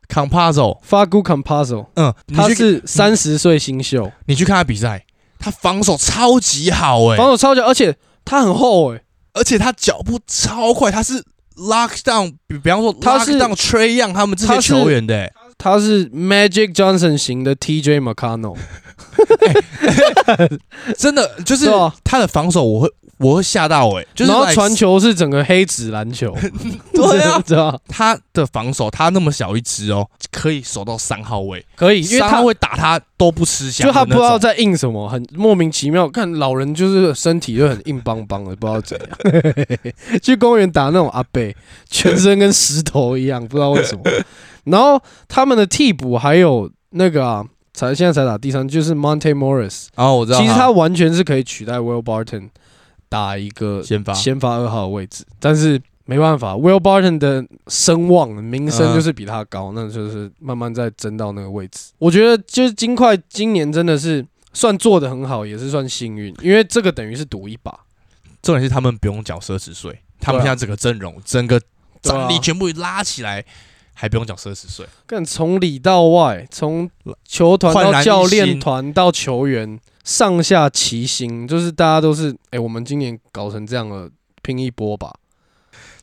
[0.07, 5.05] 康帕走，Fagu Compazzo，嗯，你去他是三十岁新秀，你去看他比赛，
[5.39, 9.01] 他防守超级好哎、防守超强，而且他很厚哎、
[9.33, 11.23] 而且他脚步超快，他是
[11.57, 18.57] lock down，比比方说他是 Trey Young 他们这些他是球员的、欸，他是 Magic Johnson 型的 TJ McConnell，
[20.97, 26.35] 真的就是对啊他的防守我会我会吓到哎、就是然后传球是整个黑子篮球，
[26.93, 36.09] 对啊，知道他的防守他那么小一只哦，可以守到三号位，可以，因为他会打他都不吃香就他不知道在硬什么，很莫名其妙。
[36.09, 39.09] 看老人就是身体就很硬邦邦的，不知道怎样。
[40.21, 41.55] 去公园打那种阿贝，
[41.89, 44.01] 全身跟石头一样，不知道为什么。
[44.65, 49.87] 然后他们的替补还有那个啊，才现在才打第三，就是 Monte Morris。
[49.95, 52.49] 哦，我知道，其实他完全是可以取代 Will Barton
[53.09, 61.91] 打一个先发先发二号的位置，但是没办法，Will Barton 的声望名声嗯就是比他高，那就是慢慢在争到那个位置。
[61.97, 67.71] 我觉得就是金块今年真的是算做的很好，也是算幸运，因为这个等于是赌一把。
[68.41, 71.59] 重点是他们不用缴奢侈税，他们现在整个阵容、整个
[72.03, 73.43] 战力全部拉起来，
[73.95, 74.85] 还不用缴奢侈税。
[75.07, 76.87] 更从里到外，从
[77.27, 84.07] 球团到教练团到球员，上下齐心，就是大家都是哎、我们今年搞成这样了，
[84.43, 85.13] 拼一波吧。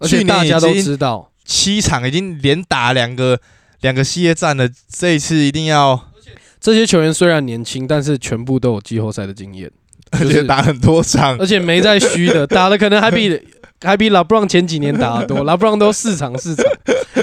[0.01, 3.41] 而且大家都知道，七场已经连打两个
[3.81, 6.11] 两个系列战了，这一次一定要，
[6.61, 9.71] 这些球员虽然年轻，但是全部都有季后赛的经验，
[10.11, 11.47] 而且打很多场而。
[11.47, 13.41] 且没在虚的， 打的可能还比
[13.81, 15.45] 还比拉布朗前几年打的多。
[15.45, 16.67] 拉布朗都四场四场，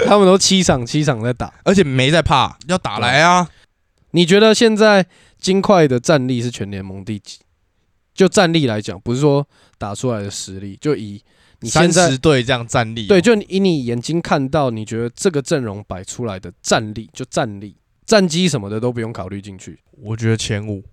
[0.06, 1.52] 他们都七场七场在打。
[1.64, 3.46] 而且没在怕，要打来啊！
[4.12, 5.06] 你觉得现在
[5.40, 7.38] 金块的战力是全联盟第几？
[8.14, 9.46] 就战力来讲，不是说
[9.78, 11.22] 打出来的实力，就以
[11.60, 19.78] 你现三在十队这样战力哦、对，就以你眼睛看到，你觉得这个阵容摆出来的战力，就战力、战绩什么的都不用考虑进去。
[19.92, 20.84] 我觉得前五，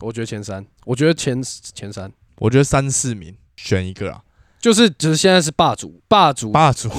[0.00, 2.12] 我觉得前三，我觉得前前三。
[2.38, 4.22] 我觉得三四名选一个啊，
[4.60, 6.90] 就是就是现在是霸主，霸主，霸主。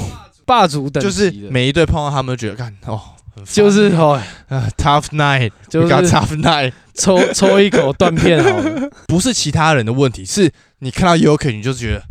[0.45, 3.01] 霸主等就是每一队碰到他们都觉得，看哦，
[3.45, 8.89] 就是哦，啊， tough night，就是 tough night，抽抽一口断片好了。
[9.07, 12.03] 不是其他人的问题，是你看到 Yoke 你就觉得，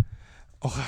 [0.61, 0.85] 我、看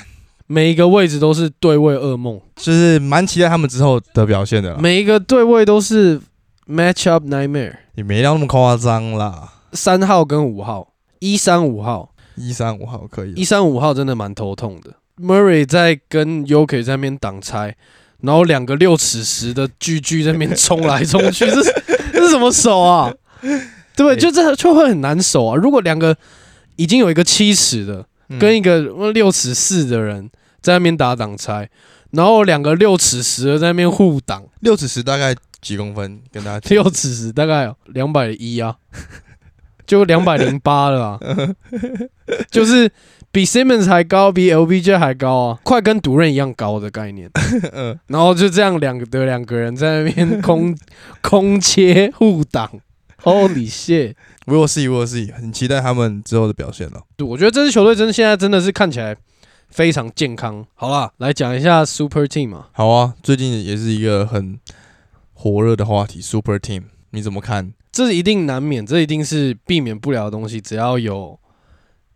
[0.46, 6.20] 每一个位置都是对位噩梦，就是蛮期待他们之后的表现的啦，每一个对位都是
[6.66, 7.74] match up nightmare。
[7.94, 14.94] 也没到那么夸张啦，三号跟五号，一三五号，一三五号可以，一三五号真的蛮头痛的。
[15.20, 17.74] Murray 在跟 Yoke 在那边挡拆，
[18.22, 23.12] 然后两个六尺十的巨巨在那边冲来冲去， 这是这是什么手啊？
[23.40, 24.16] 对不对？
[24.16, 25.56] 就这就会很难守啊。
[25.56, 26.16] 如果两个
[26.76, 28.80] 已经有一个七尺的，嗯跟一个
[29.12, 31.68] 六尺四的人在那边打挡拆，
[32.10, 36.20] 然后两个六尺十的在那边互挡， 六尺十大概几公分？
[36.32, 38.76] 跟大家讲六尺十大概两百一啊，
[39.86, 41.20] 就两百零八了啊，
[42.50, 42.90] 就是
[43.30, 47.30] 比 Simmons 还高，比 LBJ 还高啊，快跟独任一样高的概念。
[47.72, 50.76] 嗯，然后就这样两个的两个人在那边空
[51.20, 52.68] 空切互挡
[53.22, 57.02] ，Holy shit！we'll see，we'll see，很期待他们之后的表现了。
[57.16, 59.14] 对，我觉得这支球队真的现在真的是看起来
[59.68, 60.64] 非常健康。
[60.74, 62.68] 好啦，来讲一下 Super Team 嘛。
[62.72, 64.58] 好啊，最近也是一个很
[65.34, 67.72] 火热的话题，Super Team，你怎么看？
[67.92, 70.60] 这一定难免，这一定是避免不了的东西。
[70.60, 71.38] 只要有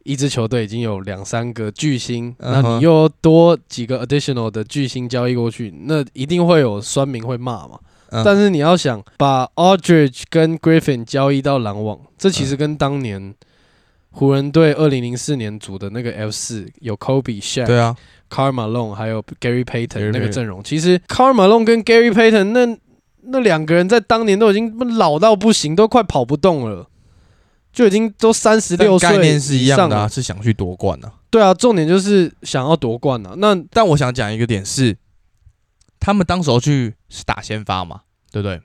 [0.05, 7.79] 一支球队已经有两三个巨星，那你又多几个 additional 的巨星交易过去，那一定会有酸民会骂嘛。
[8.11, 8.23] 嗯。
[8.25, 13.35] 但是你要想把 Aldridge 跟 Griffin 交易到篮网，这其实跟当年
[14.11, 17.97] 湖人队二零零四年组的那个 F 四有 Kobe、Shaq、对啊
[18.29, 22.77] ，Karl Malone 还有 Gary Payton 那个阵容，其实 Karl Malone 跟 Gary Payton 那
[23.23, 26.89] 那两个人在当年都已经老到不行，都快跑不动了，
[27.73, 31.13] 就已经都三十六岁但概念是一样的啊，以上了是想去夺冠啊。
[31.31, 33.35] 对啊，重点就是想要夺冠啊。
[33.39, 34.97] 那但我想讲一个点是，
[35.99, 38.61] 他们当时候去是打先发嘛，对不对？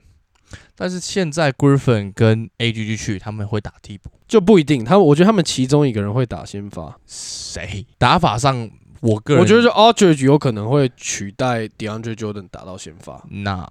[0.74, 13.68] 但是现在 Griffin 跟 AGG 去，他们会打替补，就不一定，他们我觉得他们其中一个人会打先发，谁打法上，我个人我觉得就 Aldridge 有可能会取代 DeAndre Jordan 打到先发，那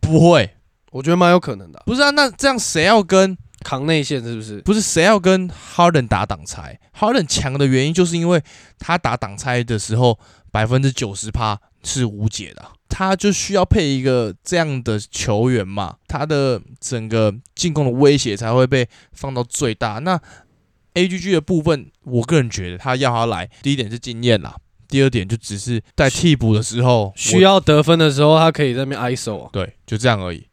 [0.00, 0.54] 不会，
[0.92, 2.10] 我觉得蛮有可能的啊、不是啊？
[2.10, 3.36] 那这样谁要跟
[3.68, 4.62] 扛内线是不是？
[4.62, 8.42] 不是谁要跟 Harden 打挡拆？Harden 强的原因就是因为
[8.78, 10.18] 他打挡拆的时候，
[10.50, 19.98] 百分之九十趴是无解的啊，他就需要配一个这样的球员嘛，他的整个进攻的威胁才会被放到最大。
[19.98, 20.18] 那
[20.94, 24.56] AGG 的部分，我个人觉得他要他来，第一点是经验啦，
[24.88, 29.50] 第二点就只是在替补的时候需要得分的时候，他可以在那边 ISO 啊。
[29.52, 30.47] 对，就这样而已。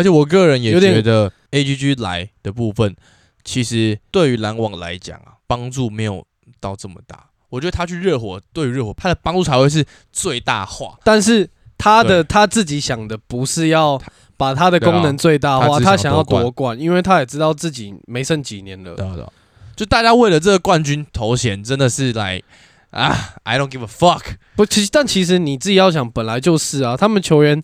[0.00, 2.96] 而且我个人也有觉得 AGG 来的部分，
[3.44, 6.26] 其实对于篮网来讲啊，帮助没有
[6.58, 7.26] 到这么大。
[7.50, 10.98] 我觉得他去热火，对于热火他的帮助才会是最大化。
[11.04, 14.00] 但是他的他自己想的不是要
[14.38, 18.94] 把他的功能最大化，他想他想要夺冠夺冠，因为他也知道自己没剩几年了。
[18.94, 19.30] 对啊，对啊，
[19.76, 22.42] 就大家为了这个冠军头衔，真的是来
[22.88, 24.22] 啊，I don't give a fuck。
[24.56, 27.62] 不，其实但其实你自己要想，本来就是啊，他们球员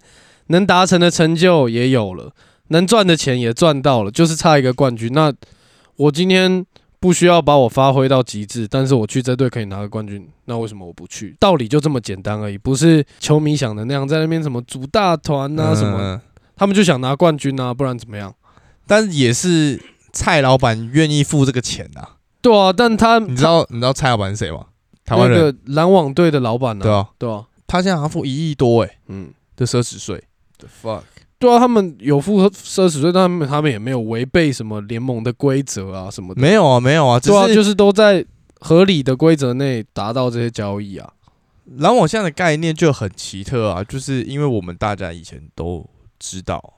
[0.48, 2.32] 能达成的成就也有了，
[2.68, 5.12] 能赚的钱也赚到了，就是差一个冠军。
[5.12, 5.32] 那
[5.96, 6.64] 我今天
[7.00, 11.36] 不需要把我发挥到极致，但是我去这队可以拿个冠军，那为什么我不去？
[11.40, 16.20] 道理就这么简单而已，不是球迷想的那样，在那边什么组大团啊什么，嗯
[16.56, 18.34] 他们就想拿冠军啊，不然怎么样？
[18.86, 19.78] 但也是
[20.12, 22.16] 蔡老板愿意付这个钱啊。
[22.40, 24.66] 对啊，但他你知道你知道蔡老板是谁吗？
[25.04, 29.32] 台湾人，篮网队的老板呢、对啊，对啊，他现在好像付一亿多哎嗯。
[29.56, 30.22] 的奢侈税。
[30.58, 31.02] The fuck。
[31.38, 36.40] 对啊，他们有付奢侈税，但他们他们也没有违背什么联盟的规则啊什么的。
[36.40, 38.24] 没有啊，没有啊，只对啊，是就是都在
[38.60, 41.12] 合理的规则内达到这些交易啊。
[41.78, 45.84] 篮网现在的概念就很奇特啊，就是因为我们大家以前都
[46.18, 46.72] 知道，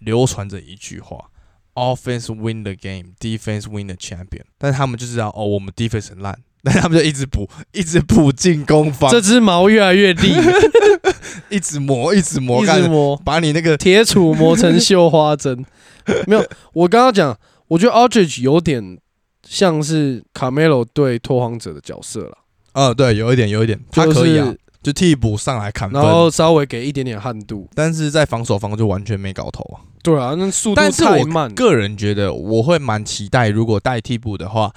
[0.00, 1.30] 流传着一句话
[1.74, 4.44] ：offense win the game，defense win the champion。
[4.58, 10.34] 但是他们就知道，哦，我们 defense 很烂，但他们就一直补，一直补进攻方，这只毛越来越利，
[11.50, 15.64] 一直磨，一直磨，一直磨把你那个铁杵磨成绣花针。
[16.26, 18.98] 没有，我刚刚讲，我觉得 Aldridge 有点
[19.46, 22.38] 像是卡梅罗对拓荒者的角色了，
[22.72, 27.68] 呃，对，有一点，有一点，他可以啊，就替补上来砍分然，后稍微给一点点悍度。
[27.74, 29.80] 但是在防守方就完全没搞头啊。
[30.02, 31.54] 对啊，那速度但是我太慢。
[31.54, 34.70] 个人觉得我会蛮期待，如果带替补的话，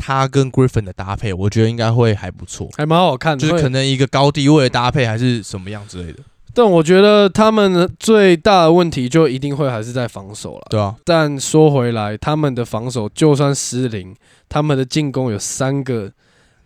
[0.00, 2.70] 他跟 Griffin 的搭配，我觉得应该会还不错。
[2.78, 6.20] 还蛮好看的，就是可能一个高低位的搭配，还是什么样之类的，
[6.54, 10.66] 但我觉得他们的最大的问题就一定会还是在防守了。
[10.70, 14.16] 对啊，但说回来，他们的防守就算失灵，
[14.48, 16.10] 他们的进攻有三个，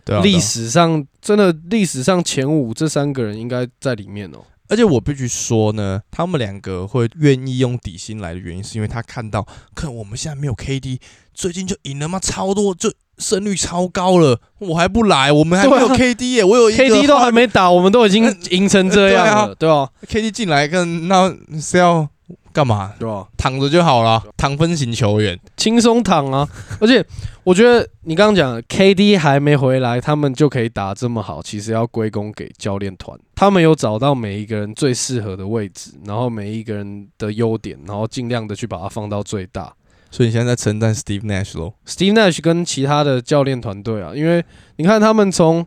[0.04, 4.38] 对啊，历啊史上真的历史上前五这三个人应该在里面哦。
[4.66, 10.98] 而且我必须说呢，他们两个会愿意用底薪来的原因，是因为他看到，看我们现在没有 KD，
[11.34, 12.18] 最近就赢了吗？
[12.18, 22.08] 超多，就胜率超高了，我还不来，我们还没有对啊 KD 耶，我有一个 KD 都还没打，我们都已经 赢成这样了，对吧？KD 进来，跟那是要
[22.52, 22.92] 干嘛？
[22.98, 23.26] 对吧？
[23.36, 25.38] 躺着就好了，躺分型球员。
[25.56, 26.48] 轻松躺啊！
[26.80, 27.04] 而且
[27.42, 39.72] 我觉得你刚刚讲 KD 还没回来，他们就可以打这么好，其实要归功给教练团，他们有找到每一个人最适合的位置，然后每一个人的优点，然后尽量的去把它放到最大。
[40.14, 44.44] 所以你现在在称赞 Steve Nash 咯？Steve Nash 跟其他的教练团队啊，因为
[44.76, 45.66] 你看他们从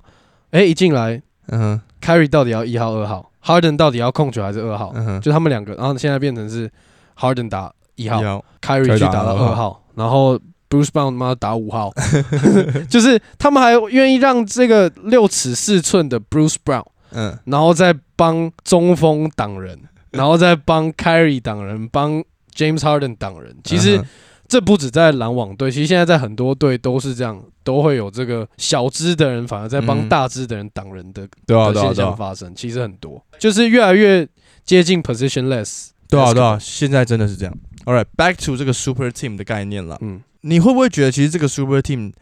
[0.51, 4.93] 哎、一进来嗯哼，，Carry 到底要一号、二号，Harden 到底要控球还是二号？
[5.19, 6.71] 就他们两个，然后现在变成是
[7.19, 10.39] Harden 打一号要，Carry 去打到二号，然后
[10.69, 11.91] Bruce Brown 妈打五号，
[12.89, 19.77] 就是他们还愿意让这个六尺四寸的 Bruce Brown，嗯然后再帮中锋挡人，
[20.11, 22.23] 然后再帮 Carry 挡人，帮
[22.55, 23.55] James Harden 挡人。
[23.63, 24.01] 其实
[24.47, 34.27] 这不止在篮网队，其实现在在很多队都是这样，都会有这个小只的人反而在帮嗯大只的人挡人的对啊对啊对的现象啊发生，其实很多，就是越来越
[34.63, 35.89] 接近 positionless。
[36.09, 37.53] 对啊对啊，现在真的是这样。
[37.83, 39.97] All right, back to 这个 super team 的概念了。
[40.01, 42.13] 嗯，你会不会觉得其实这个 super team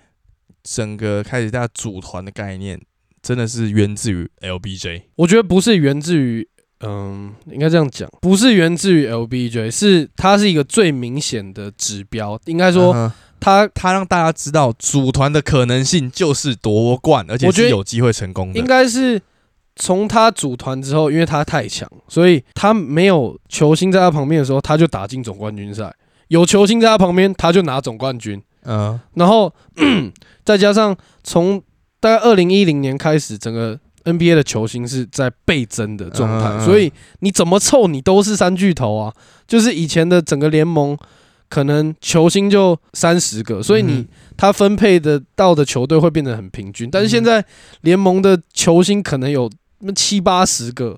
[0.63, 2.82] 整个开始大家组团的概念，
[3.21, 5.03] 真的是源自于 LBJ。
[5.17, 6.47] 我觉得不是源自于，
[6.82, 12.39] 嗯，应该这样讲，不是源自于 LBJ，是它是一个最明显的指标。
[12.45, 18.59] 应该说，嗯哼它他让大家知道组团的可能性就是夺冠，而且我觉得是有机会成功的。
[18.59, 19.21] 应该是
[19.76, 25.89] 从他组团之后，因为他太强，所以他没有球星在他旁边的时候，他就打进总冠军赛；
[26.30, 28.41] 有球星在他旁边，他就拿总冠军。
[28.67, 29.53] 嗯然后
[30.43, 31.61] 再加上从
[31.99, 39.14] 大概二零一零年开始，整个 NBA 的球星是在倍增的状态，所以你怎么凑你都是三巨头啊。
[39.45, 40.97] 就是以前的整个联盟
[41.49, 46.89] 可能球星就三十个，所以你嗯他分配的到的球队会变得很平均。
[46.89, 47.45] 但是现嗯在
[47.82, 49.49] 联盟的球星可能有
[49.80, 50.97] 那七八十个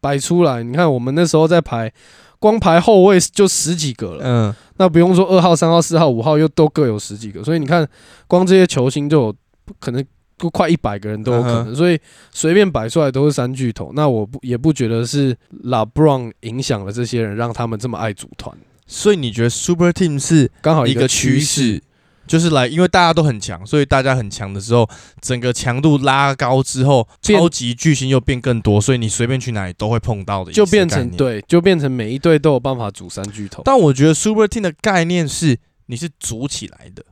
[0.00, 1.92] 摆出来，你看我们那时候在排，
[2.38, 4.20] 光排后卫就十几个了。
[4.24, 7.88] 嗯，那不用说二号、三号、四号、五号又都各有十几个，所以你看，
[8.26, 9.34] 光这些球星就有
[9.78, 10.04] 可能
[10.44, 11.98] 都快一百个人都有可能，嗯所以
[12.30, 13.92] 随便摆出来都是三巨头。
[13.94, 15.34] 那我不也不觉得是
[15.64, 18.54] LeBron 影响了这些人，让他们这么爱组团，
[18.86, 21.82] 所以你觉得 Super Team 是刚好一个趋趋势。
[22.26, 24.88] 就是来，因为大家都很强，所以大家很强的时候，
[25.20, 30.88] 整个强度拉高之后，超级巨星又变更多，所以你随便去哪里都会碰到的就变。
[30.88, 33.62] 成对，就变成每一队都有办法组三巨头。
[33.66, 37.04] 但我觉得 Super Team 的概念是你是组起来的，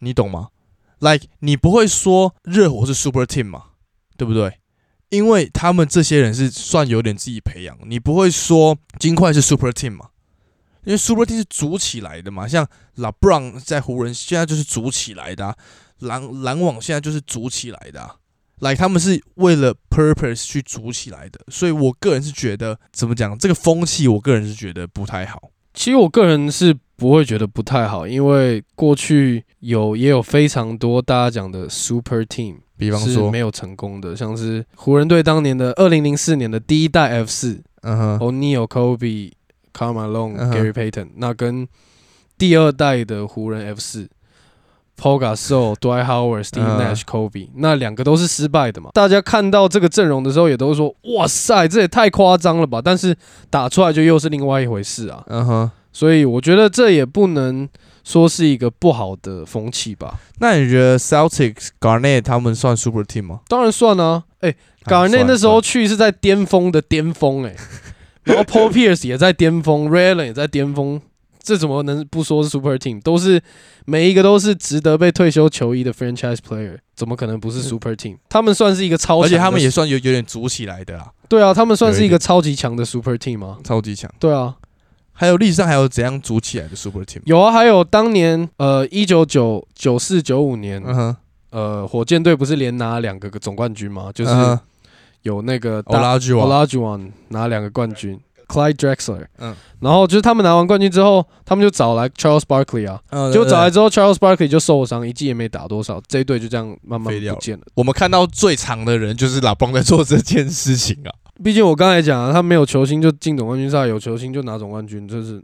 [0.00, 0.48] 你懂吗
[1.00, 3.64] ？Like 你不会说热火是 Super Team 嘛，
[4.16, 4.58] 对不对？
[5.10, 10.10] 因为他们这些人是算有点自己培养，你不会说金块是 Super Team 嘛？
[10.84, 15.56] 因为 Super Team 是组起来的嘛，像 LeBron 在湖人现在就是组起来的、啊，
[16.00, 18.16] 篮篮网现在就是组起来的、啊。
[18.60, 25.50] 来，他们是为了 purpose 去组起来的，所以我个人是觉得，怎么讲，这个风气，我个人是觉得不太好。
[25.74, 39.30] 其实我个人是不会觉得不太好，因为过去有也有非常多大家讲的 super team，比方说没，有成功的，像是湖人队当年的二零零四年的第一代 F 四嗯哼，，O'Neal、Kobe、
[39.72, 41.66] 哼 Gary Payton，那跟
[42.36, 44.08] 第二代的湖人 F 四。
[45.00, 48.90] Paul Gasol、Dwight Howard、Steve 嗯 Nash、Kobe，那两个都是失败的嘛？
[48.94, 53.16] 大家看到这个阵容的时候，也都说：“哇塞，这也太夸张了吧！”但是
[53.48, 55.22] 打出来就又是另外一回事啊。
[55.28, 55.70] 嗯哼。
[55.92, 57.68] 所以我觉得这也不能
[58.04, 60.18] 说是一个不好的风气吧。
[60.40, 63.40] 那你觉得 Celtics、Garnett 他们算 Super Team 吗？
[63.48, 67.54] 当然算啊，哎、g a r n e t 那时候去是在巅峰的巅峰，哎，
[68.24, 71.00] 然后 Paul Pierce 也在巅峰 r a y l a n 也在巅峰，
[71.42, 73.02] 这怎么能不说是 Super Team？
[73.02, 73.42] 都是
[73.84, 78.18] 每一个都是值得被退休球衣的 franchise player，怎么可能不是 Super Team？
[78.28, 83.58] 他们算是一个超而且他们也算有有点组起来的啊，对啊，他们算是一个超级强的 Super Team 吗。
[83.64, 84.10] 超级强。
[84.18, 84.54] 对啊，
[85.20, 87.20] 还有历史上还有怎样组起来的 Super Team？
[87.24, 91.16] 有啊，还有当年呃一九九九四九五年，嗯哼，
[91.50, 94.12] 呃，火箭队不是连拿两个总冠军吗？
[94.14, 94.58] 就是
[95.22, 98.16] 有那个 Olajuwon Olajuwon 拿两个冠军
[98.46, 107.64] ，Clyde Drexler，嗯然后就是他们拿完冠军之后，他们就找来 Charles Barkley 啊，嗯结果找来之后，Charles Barkley 就受伤，一季也没打多少，这一队就这样慢慢不见了。
[107.74, 111.10] 我们看到最长的人就是拉布朗在做这件事情啊。
[111.42, 115.42] 毕竟我刚才讲了，他没有球星就进总冠军赛，有球星就拿总冠军，就是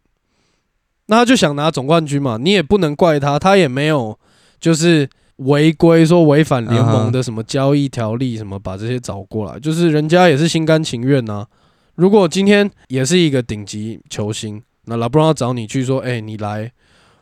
[1.06, 4.18] 那他就想拿总冠军嘛，你也不能怪他，他也没有
[4.58, 11.46] 就是违规说违反联盟的什么交易条例什么，把这些找过来，就是人家也是心甘情愿呐、
[11.94, 16.72] 如果今天也是一个顶级球星，那拉布朗要找你去说，哎、你来，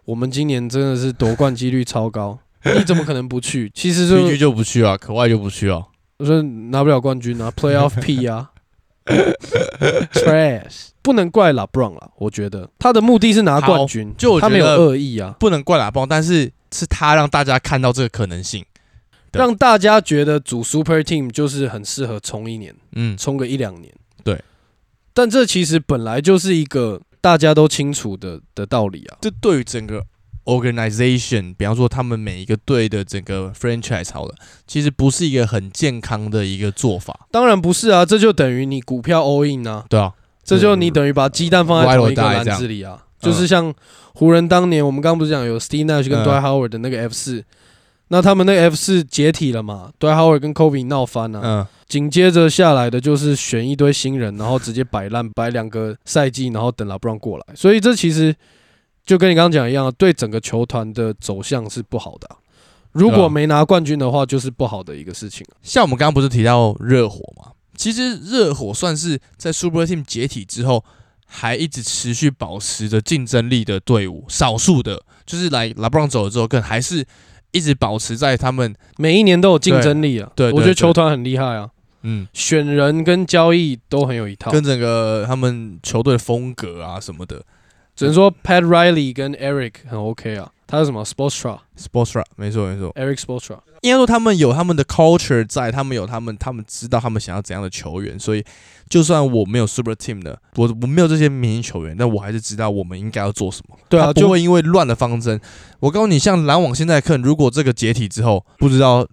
[0.07, 2.39] 我们今年真的是夺冠几率超高，
[2.77, 3.71] 你怎么可能不去？
[3.75, 5.83] 其实就就不去啊，可外就不去啊。
[6.19, 8.52] 我说拿不了冠军啊，Playoff P 啊
[10.13, 18.65] Trash，不能怪 LeBron 啦，我觉得他的目的是拿冠军，就他没有恶意啊，不能怪拉布朗，但是是他让大家看到这个可能性。
[19.33, 23.91] 让大家觉得组 Super Team 就是很适合冲一年，嗯，冲个一两年。
[24.23, 24.39] 对，
[25.15, 29.17] 但这其实本来就是一个大家都清楚的的道理啊。
[29.23, 30.05] 这对于整个
[30.45, 34.35] organization，比方说他们每一个队的整个 franchise 好了，
[34.67, 37.27] 其实不是一个很健康的一个做法。
[37.31, 40.13] 当然不是啊，这就等于你股票 all in 啊，对啊，
[40.45, 42.99] 这就你等于把鸡蛋放在同一个篮子里啊。
[43.01, 43.73] 嗯就是像
[44.15, 47.45] 湖人当年，我们刚刚不是讲有 Steve Nash 跟嗯 Dwight Howard 的那个 F 四、
[48.09, 57.45] 那他们那个 F 四解体了嘛？Dwight Howard 跟 Kobe 闹翻了、嗯，紧接着下来的就是选一堆新人，然后直接摆烂，摆两个赛季，然后等 LeBron 过来。
[57.55, 58.35] 所以这其实
[59.05, 62.37] 就跟你刚刚讲一样，对整个球团的走向是不好的啊、
[62.93, 65.57] 如果没拿冠军的话，就是不好的一个事情啊。
[65.63, 67.53] 像我们刚刚不是提到热火嘛？
[67.75, 70.85] 其实热火算是在 Super Team 解体之后，
[71.27, 77.05] 还一直持续保持着竞争力的队伍，少数的，就是来 LeBron 走了之后，更还是
[77.51, 80.31] 一直保持在他们每一年都有竞争力啊。
[80.37, 81.71] 对对我觉得球团很厉害啊，
[82.03, 84.51] 嗯，选人跟交易都很有一套。
[84.53, 87.43] 跟整个他们球队的风格啊什么的
[88.03, 90.51] 只能说 Pat Riley 跟 Eric 很 OK 啊。
[90.67, 98.43] 他是什么 Sportstra，sports r 没错没错，Eric Sportstra，应该说他们有他们的 culture 在，他们有他们他们知道他们想要怎样的球员，所以
[98.89, 103.77] 就算我没有 super team 的，我我没有这些明星球员，但我还是知道我们应该要做什么。
[103.91, 105.39] 对啊，他就会因为乱了方针。
[105.81, 109.07] 我告诉你，像篮网现在看，如果这个解体之后，不知道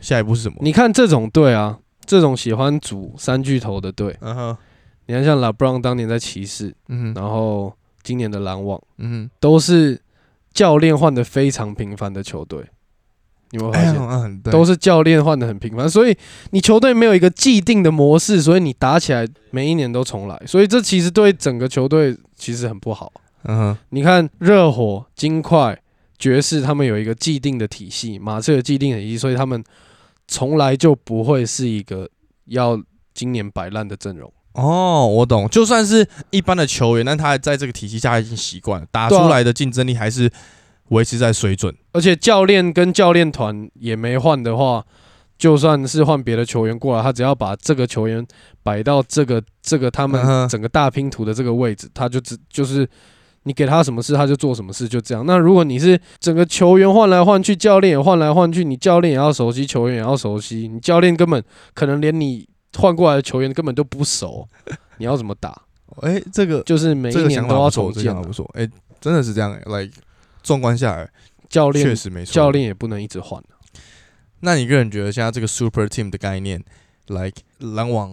[0.00, 0.58] 下一步是什么。
[0.60, 1.76] 你看这种队啊，
[2.06, 4.56] 这种喜欢组三巨头的队，嗯哼，
[5.06, 10.00] 你看像 LeBron 当年在骑士，嗯，然后今年的篮网，嗯都是
[10.52, 12.64] 教练换的非常频繁的球队。
[13.52, 14.40] 你有没有哼，哎发现？
[14.42, 16.16] 都是教练换的很频繁，所以
[16.50, 23.12] 你球队没有一个既定的模式，所以你打起来每一年都重来，所以这其实对整个球队其实很不好。
[23.42, 25.76] 嗯哼，你看热火、金块、
[26.16, 29.64] 爵士，他们有一个既定的体系，马刺有既定的体系，所以他们
[30.28, 32.08] 从来就不会是一个
[32.44, 32.80] 要
[33.12, 34.32] 今年摆烂的阵容。
[34.52, 35.48] 哦，我懂。
[35.48, 40.30] 就算是一般的球员，但他在这个体系下已经习惯了，打出来的竞争力还是
[40.88, 41.74] 维持在水准。
[41.92, 44.84] 而且教练跟教练团也没换的话，
[45.38, 48.26] 就算是换别的球员过来，他只要把这个球员
[48.62, 52.86] 摆到这个这个他们整个大拼图的这个位置，他就只就是
[53.44, 55.24] 你给他什么事他就做什么事，就这样。
[55.24, 61.42] 那如果你是整个球员换来换去，教练也换来换去，你教练也要熟悉，球员也要熟悉，你教练根本
[61.72, 62.46] 可能连你
[62.76, 64.48] 换过来的球员根本都不熟，
[64.98, 65.62] 你要怎么打？
[66.02, 68.32] 哎，这个就是每一年都要不错，重建啊这个想法不。
[68.32, 68.50] 错。
[68.54, 68.68] 哎，
[69.00, 69.92] 真的是这样哎，like
[70.42, 71.10] 纵观下来，
[71.48, 72.32] 教练确实没错。
[72.32, 73.42] 教练也不能一直换。
[74.40, 76.62] 那你个人觉得现在这个 super team 的概念
[77.08, 78.10] ，like 篮网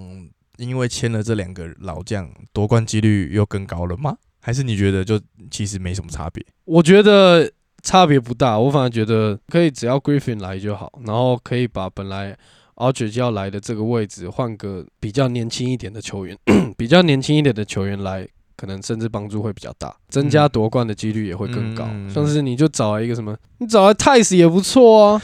[0.57, 4.17] 因为签了这两个老将，夺冠几率又更高了吗？
[4.41, 5.19] 还是你觉得就
[5.51, 6.43] 其实没什么差别？
[6.65, 7.49] 我觉得
[7.83, 12.35] 差别不大，我反而觉得可以只要 Griffin 来就好，然后可以把本来
[12.77, 16.37] Aldridge 要来的这个位置换个比较年轻一点的球员，
[16.77, 21.85] 比较年轻一点的球员来，可能甚至帮助会比较大，增加夺冠的几率也会更高。
[21.89, 25.21] 嗯像是你就找来一个什么，你找来 Tice 也不错啊，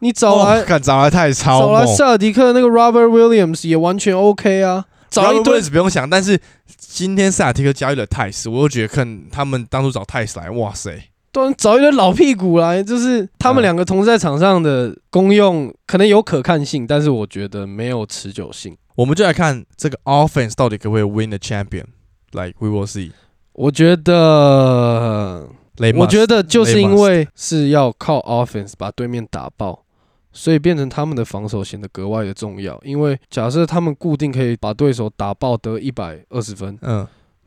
[0.00, 6.40] 你找来、哦看找来泰超找来猛，塞尔迪克那个 Robert Williams 也完全 OK 啊，找一堆 Williams 不用想，但是
[6.78, 11.02] 今天塞尔提克交易了泰斯，我又觉得看他们当初找泰斯来，哇塞，
[11.32, 18.76] 对，找一堆老屁股来，就是他们嗯两个同时在场上的功用可能有可看性，但是我觉得没有持久性。
[18.94, 21.84] 我们就来看这个 offense 到底可不可以 win the champion。
[22.32, 23.12] Like we will see。
[23.52, 25.48] 我觉得
[25.96, 29.84] 我觉得就是因为是要靠 offense 把对面打爆，
[30.32, 32.78] 所以变成他们的防守显得格外的重要。
[32.82, 37.06] 因为假设他们固定可以把对手打爆得一百二十分，嗯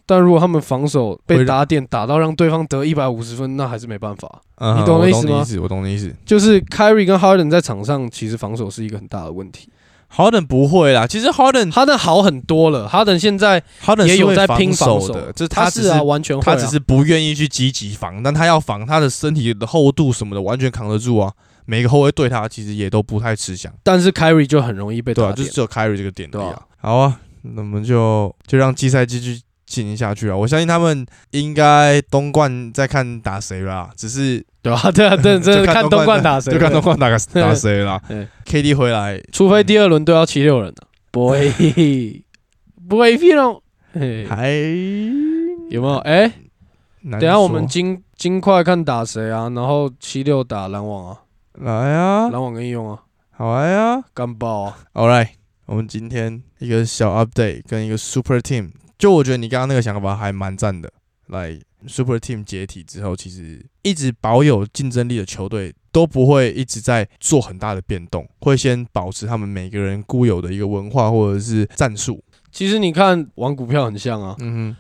[0.09, 4.41] 但如果他们防守被打点打到让对方得一百五十分，那还是没办法。
[4.55, 6.11] 嗯，你懂我我意思吗懂你意思，我懂你意思。
[6.25, 9.69] 就是 Kyrie 跟 Harden 在场上，其实防守是一个很大的问题。
[10.11, 21.31] Harden 不会啦，其实 Harden Harden 好很多了，哈登现在 Harden 也有在拼防守的，就是他是啊，完全、啊，他只是不愿意去积极防，但他要防，他的身体的厚度什么的完全扛得住啊。
[21.65, 26.59] 每个后卫对他其实也都不太吃香，但是 Kyrie 就很容易被对啊，就是只有 carry 这个点对啊。
[26.77, 29.39] 好啊，那我们就就让季赛继续
[29.69, 30.35] 进行下去啊。
[30.35, 38.01] 我相信他们应该东冠在看打谁啦，只是对啊， 对啊，对，真的看东冠打谁，就看东冠打个打谁啦。
[38.45, 41.51] KD 回来，除非第二轮都要七六人 的，不会，
[42.89, 43.61] 不会屁龙。
[43.93, 44.49] 嘿还
[45.69, 45.95] 有没有？
[45.99, 46.31] 哎、
[47.01, 49.49] 难等下我们说金金块看打谁啊？
[49.49, 51.17] 然后七六打篮网啊，
[51.53, 52.99] 来啊，篮网跟应用啊，
[53.31, 54.03] 好来啊。
[54.13, 55.29] 干爆啊！All right，
[55.65, 60.91] 我们今天一个小 update 跟一个 super team，就我觉得你刚刚那个想法还蛮赞的。
[61.27, 72.23] 来，super team 解体之后，其实一直保有竞争力的球队都不会一直在做很大的变动，会先保持他们每个人固有的一个文化或者是战术。
[72.51, 74.75] 其实你看玩股票很像啊，嗯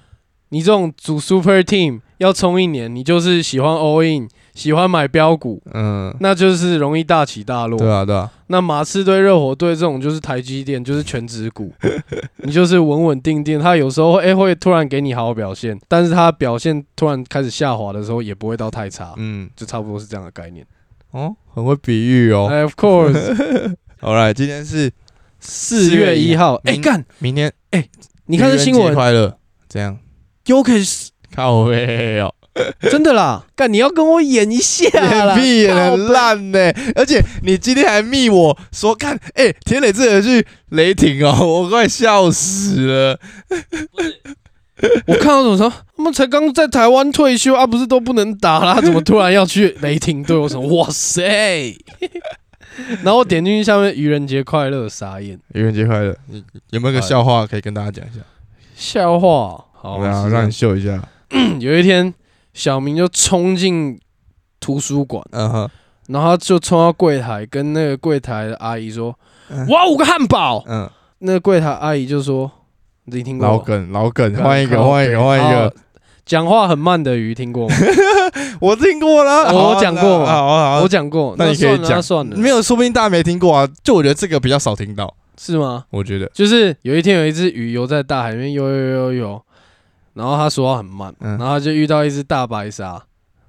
[0.49, 7.77] 你这种组 super team 要冲一年，你就是喜欢 all in，喜欢买标股，嗯，那就是容易大起大落。
[7.77, 11.71] 对啊，对啊，那马刺队、热火队这种就是台积电，就是全指股，
[12.43, 13.59] 你就是稳稳定定。
[13.59, 20.65] 他有时候哎、会突然给你好表现，但是他表现突然开始下滑的时候，也不会到太差，嗯，就差不多是这样的概念。
[21.11, 22.47] 哦，很会比喻哦。
[22.51, 23.75] 哎 of course，All
[24.17, 24.91] right，今天是
[25.39, 27.87] 四月一号，哎、明干，明天哎，
[28.25, 29.37] 你看这新闻快乐，
[29.69, 29.97] 这样
[30.53, 32.33] o k 是靠背哦。
[32.91, 36.59] 真的啦，干，你要跟我演一下啦，演屁演烂呢、
[36.95, 43.19] 而且你今天还密我说看，哎、田磊这个去雷霆哦， 我快笑死了。
[45.07, 48.81] 我看到怎么说，他们才刚在台湾退休啊，不是都不能打啦？
[48.81, 50.35] 怎么突然要去雷霆队？
[50.35, 51.77] 我说哇塞！
[53.03, 55.39] 然后我点进去下面愚人节快乐，傻眼。
[55.53, 56.15] 愚人节快乐！
[56.27, 58.21] 你有没有个笑话可以跟大家讲一下？
[58.75, 61.01] 笑话，好，我让你秀一下。
[61.59, 62.13] 有一天，
[62.53, 63.97] 小明就冲进
[64.59, 65.69] 图书馆，嗯哼，
[66.07, 69.17] 然后就冲到柜台，跟那个柜台的阿姨说
[69.49, 70.61] 嗯：“我要五个汉堡。
[70.67, 72.51] 嗯，”那个柜台阿姨就说
[73.05, 73.53] ：“你听过吗？
[73.53, 75.73] 老梗，老梗，换一个，换一个，换一个。
[76.25, 77.75] 讲话很慢的鱼听过吗？
[78.59, 82.03] 我听过了，我讲过好我讲过，那你可以算了，那讲。
[82.03, 83.67] 算了，没有，说不定大家没听过啊。
[83.81, 85.85] 就我觉得这个比较少听到，是吗？
[85.89, 89.45] 我觉得，就是有一天有一只鱼游在大海里面游游游游游，
[90.19, 93.01] 然后他说话很慢，嗯然后他就遇到一只大白鲨，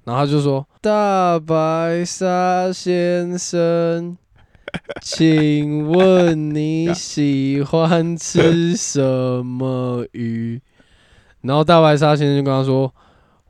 [0.05, 4.17] 然后他就说：“大白鲨先生，
[5.03, 9.01] 请问你喜欢吃什
[9.45, 10.61] 么鱼？”
[11.43, 12.89] 然后大白鲨先生就跟他说：“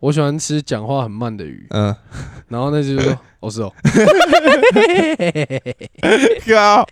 [0.01, 1.67] 我喜欢吃讲话很慢的鱼。
[1.69, 1.95] 嗯，”
[2.49, 3.71] 然后那只就说：“哦是哦。
[6.47, 6.87] 靠，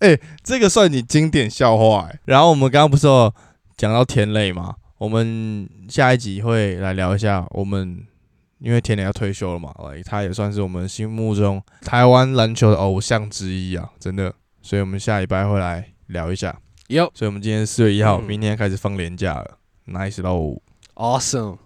[0.42, 2.18] 这个算你经典笑话哎。
[2.24, 3.32] 然后我们刚刚不是有
[3.78, 4.74] 讲到田磊嘛？
[4.98, 8.04] 我们下一集会来聊一下我们，
[8.58, 14.34] 因为田磊要退休了嘛，哎，他也算是我们心目中台湾篮球的偶像之一啊，真的。
[14.60, 16.58] 所以我们下礼拜会来聊一下。
[16.88, 20.60] 有所以我们今天四月一号，嗯明天开始放年假了，nice 喽。
[20.96, 21.58] awesome，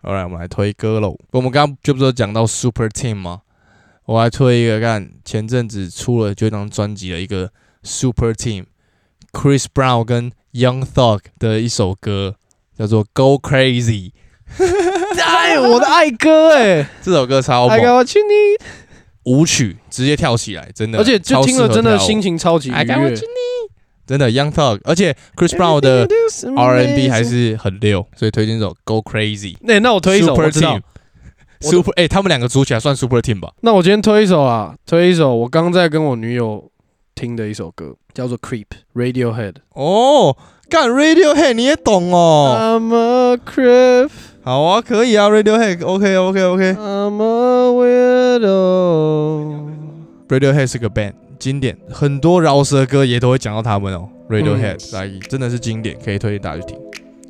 [0.00, 1.18] 好来，我们来推歌喽。
[1.32, 3.42] 我们刚刚就不是有讲到 Super Team 吗？
[4.06, 7.52] 我来推一个，看前阵子出了这张专辑的一个
[7.82, 12.34] Super Team，Chris Brown 跟 Young Thug 的一首歌
[12.76, 14.10] 叫做《Go Crazy》，
[15.20, 18.22] 哎，我的爱歌哎，这首歌超好听，
[19.24, 23.14] 舞曲直接跳起来，真的，而且就听了真的心情超级愉悦，
[24.06, 26.08] 真的 Young Thug，而且 Chris Brown 的
[26.56, 29.54] R&B 还是很溜，所以推荐一首《Go Crazy》。
[29.60, 30.80] 那那我推一首，我知道。
[31.60, 33.52] Super 哎，他们两个组起来算 Super Team 吧？
[33.62, 36.70] 那我今天推一首啊，推一首，我刚在跟我女友。
[37.18, 39.54] 听的一首歌，叫做《Creep》Radiohead。
[39.74, 40.36] 哦，
[40.70, 44.08] 干 Radiohead 你也懂哦？I'm a creep,
[44.44, 46.74] 好啊，可以啊，Radiohead，OK OK OK。
[46.74, 47.70] I'm a
[48.38, 49.66] weirdo。
[50.28, 54.08] Radiohead 是个 band，经典，很多饶舌歌也都会讲到他们哦。
[54.30, 56.78] Radiohead 来、真的是经典，可以推荐大家去听。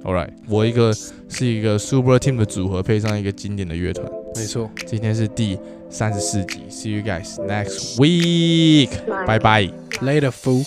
[0.04, 0.92] All right，我一个
[1.28, 4.06] 是一个 Super Team 的组合，配上一个经典的乐团。
[4.36, 5.58] 没错，今天是第
[5.90, 8.90] 三十四集，See you guys next week，
[9.26, 9.68] 拜拜。
[10.00, 10.64] Later fool。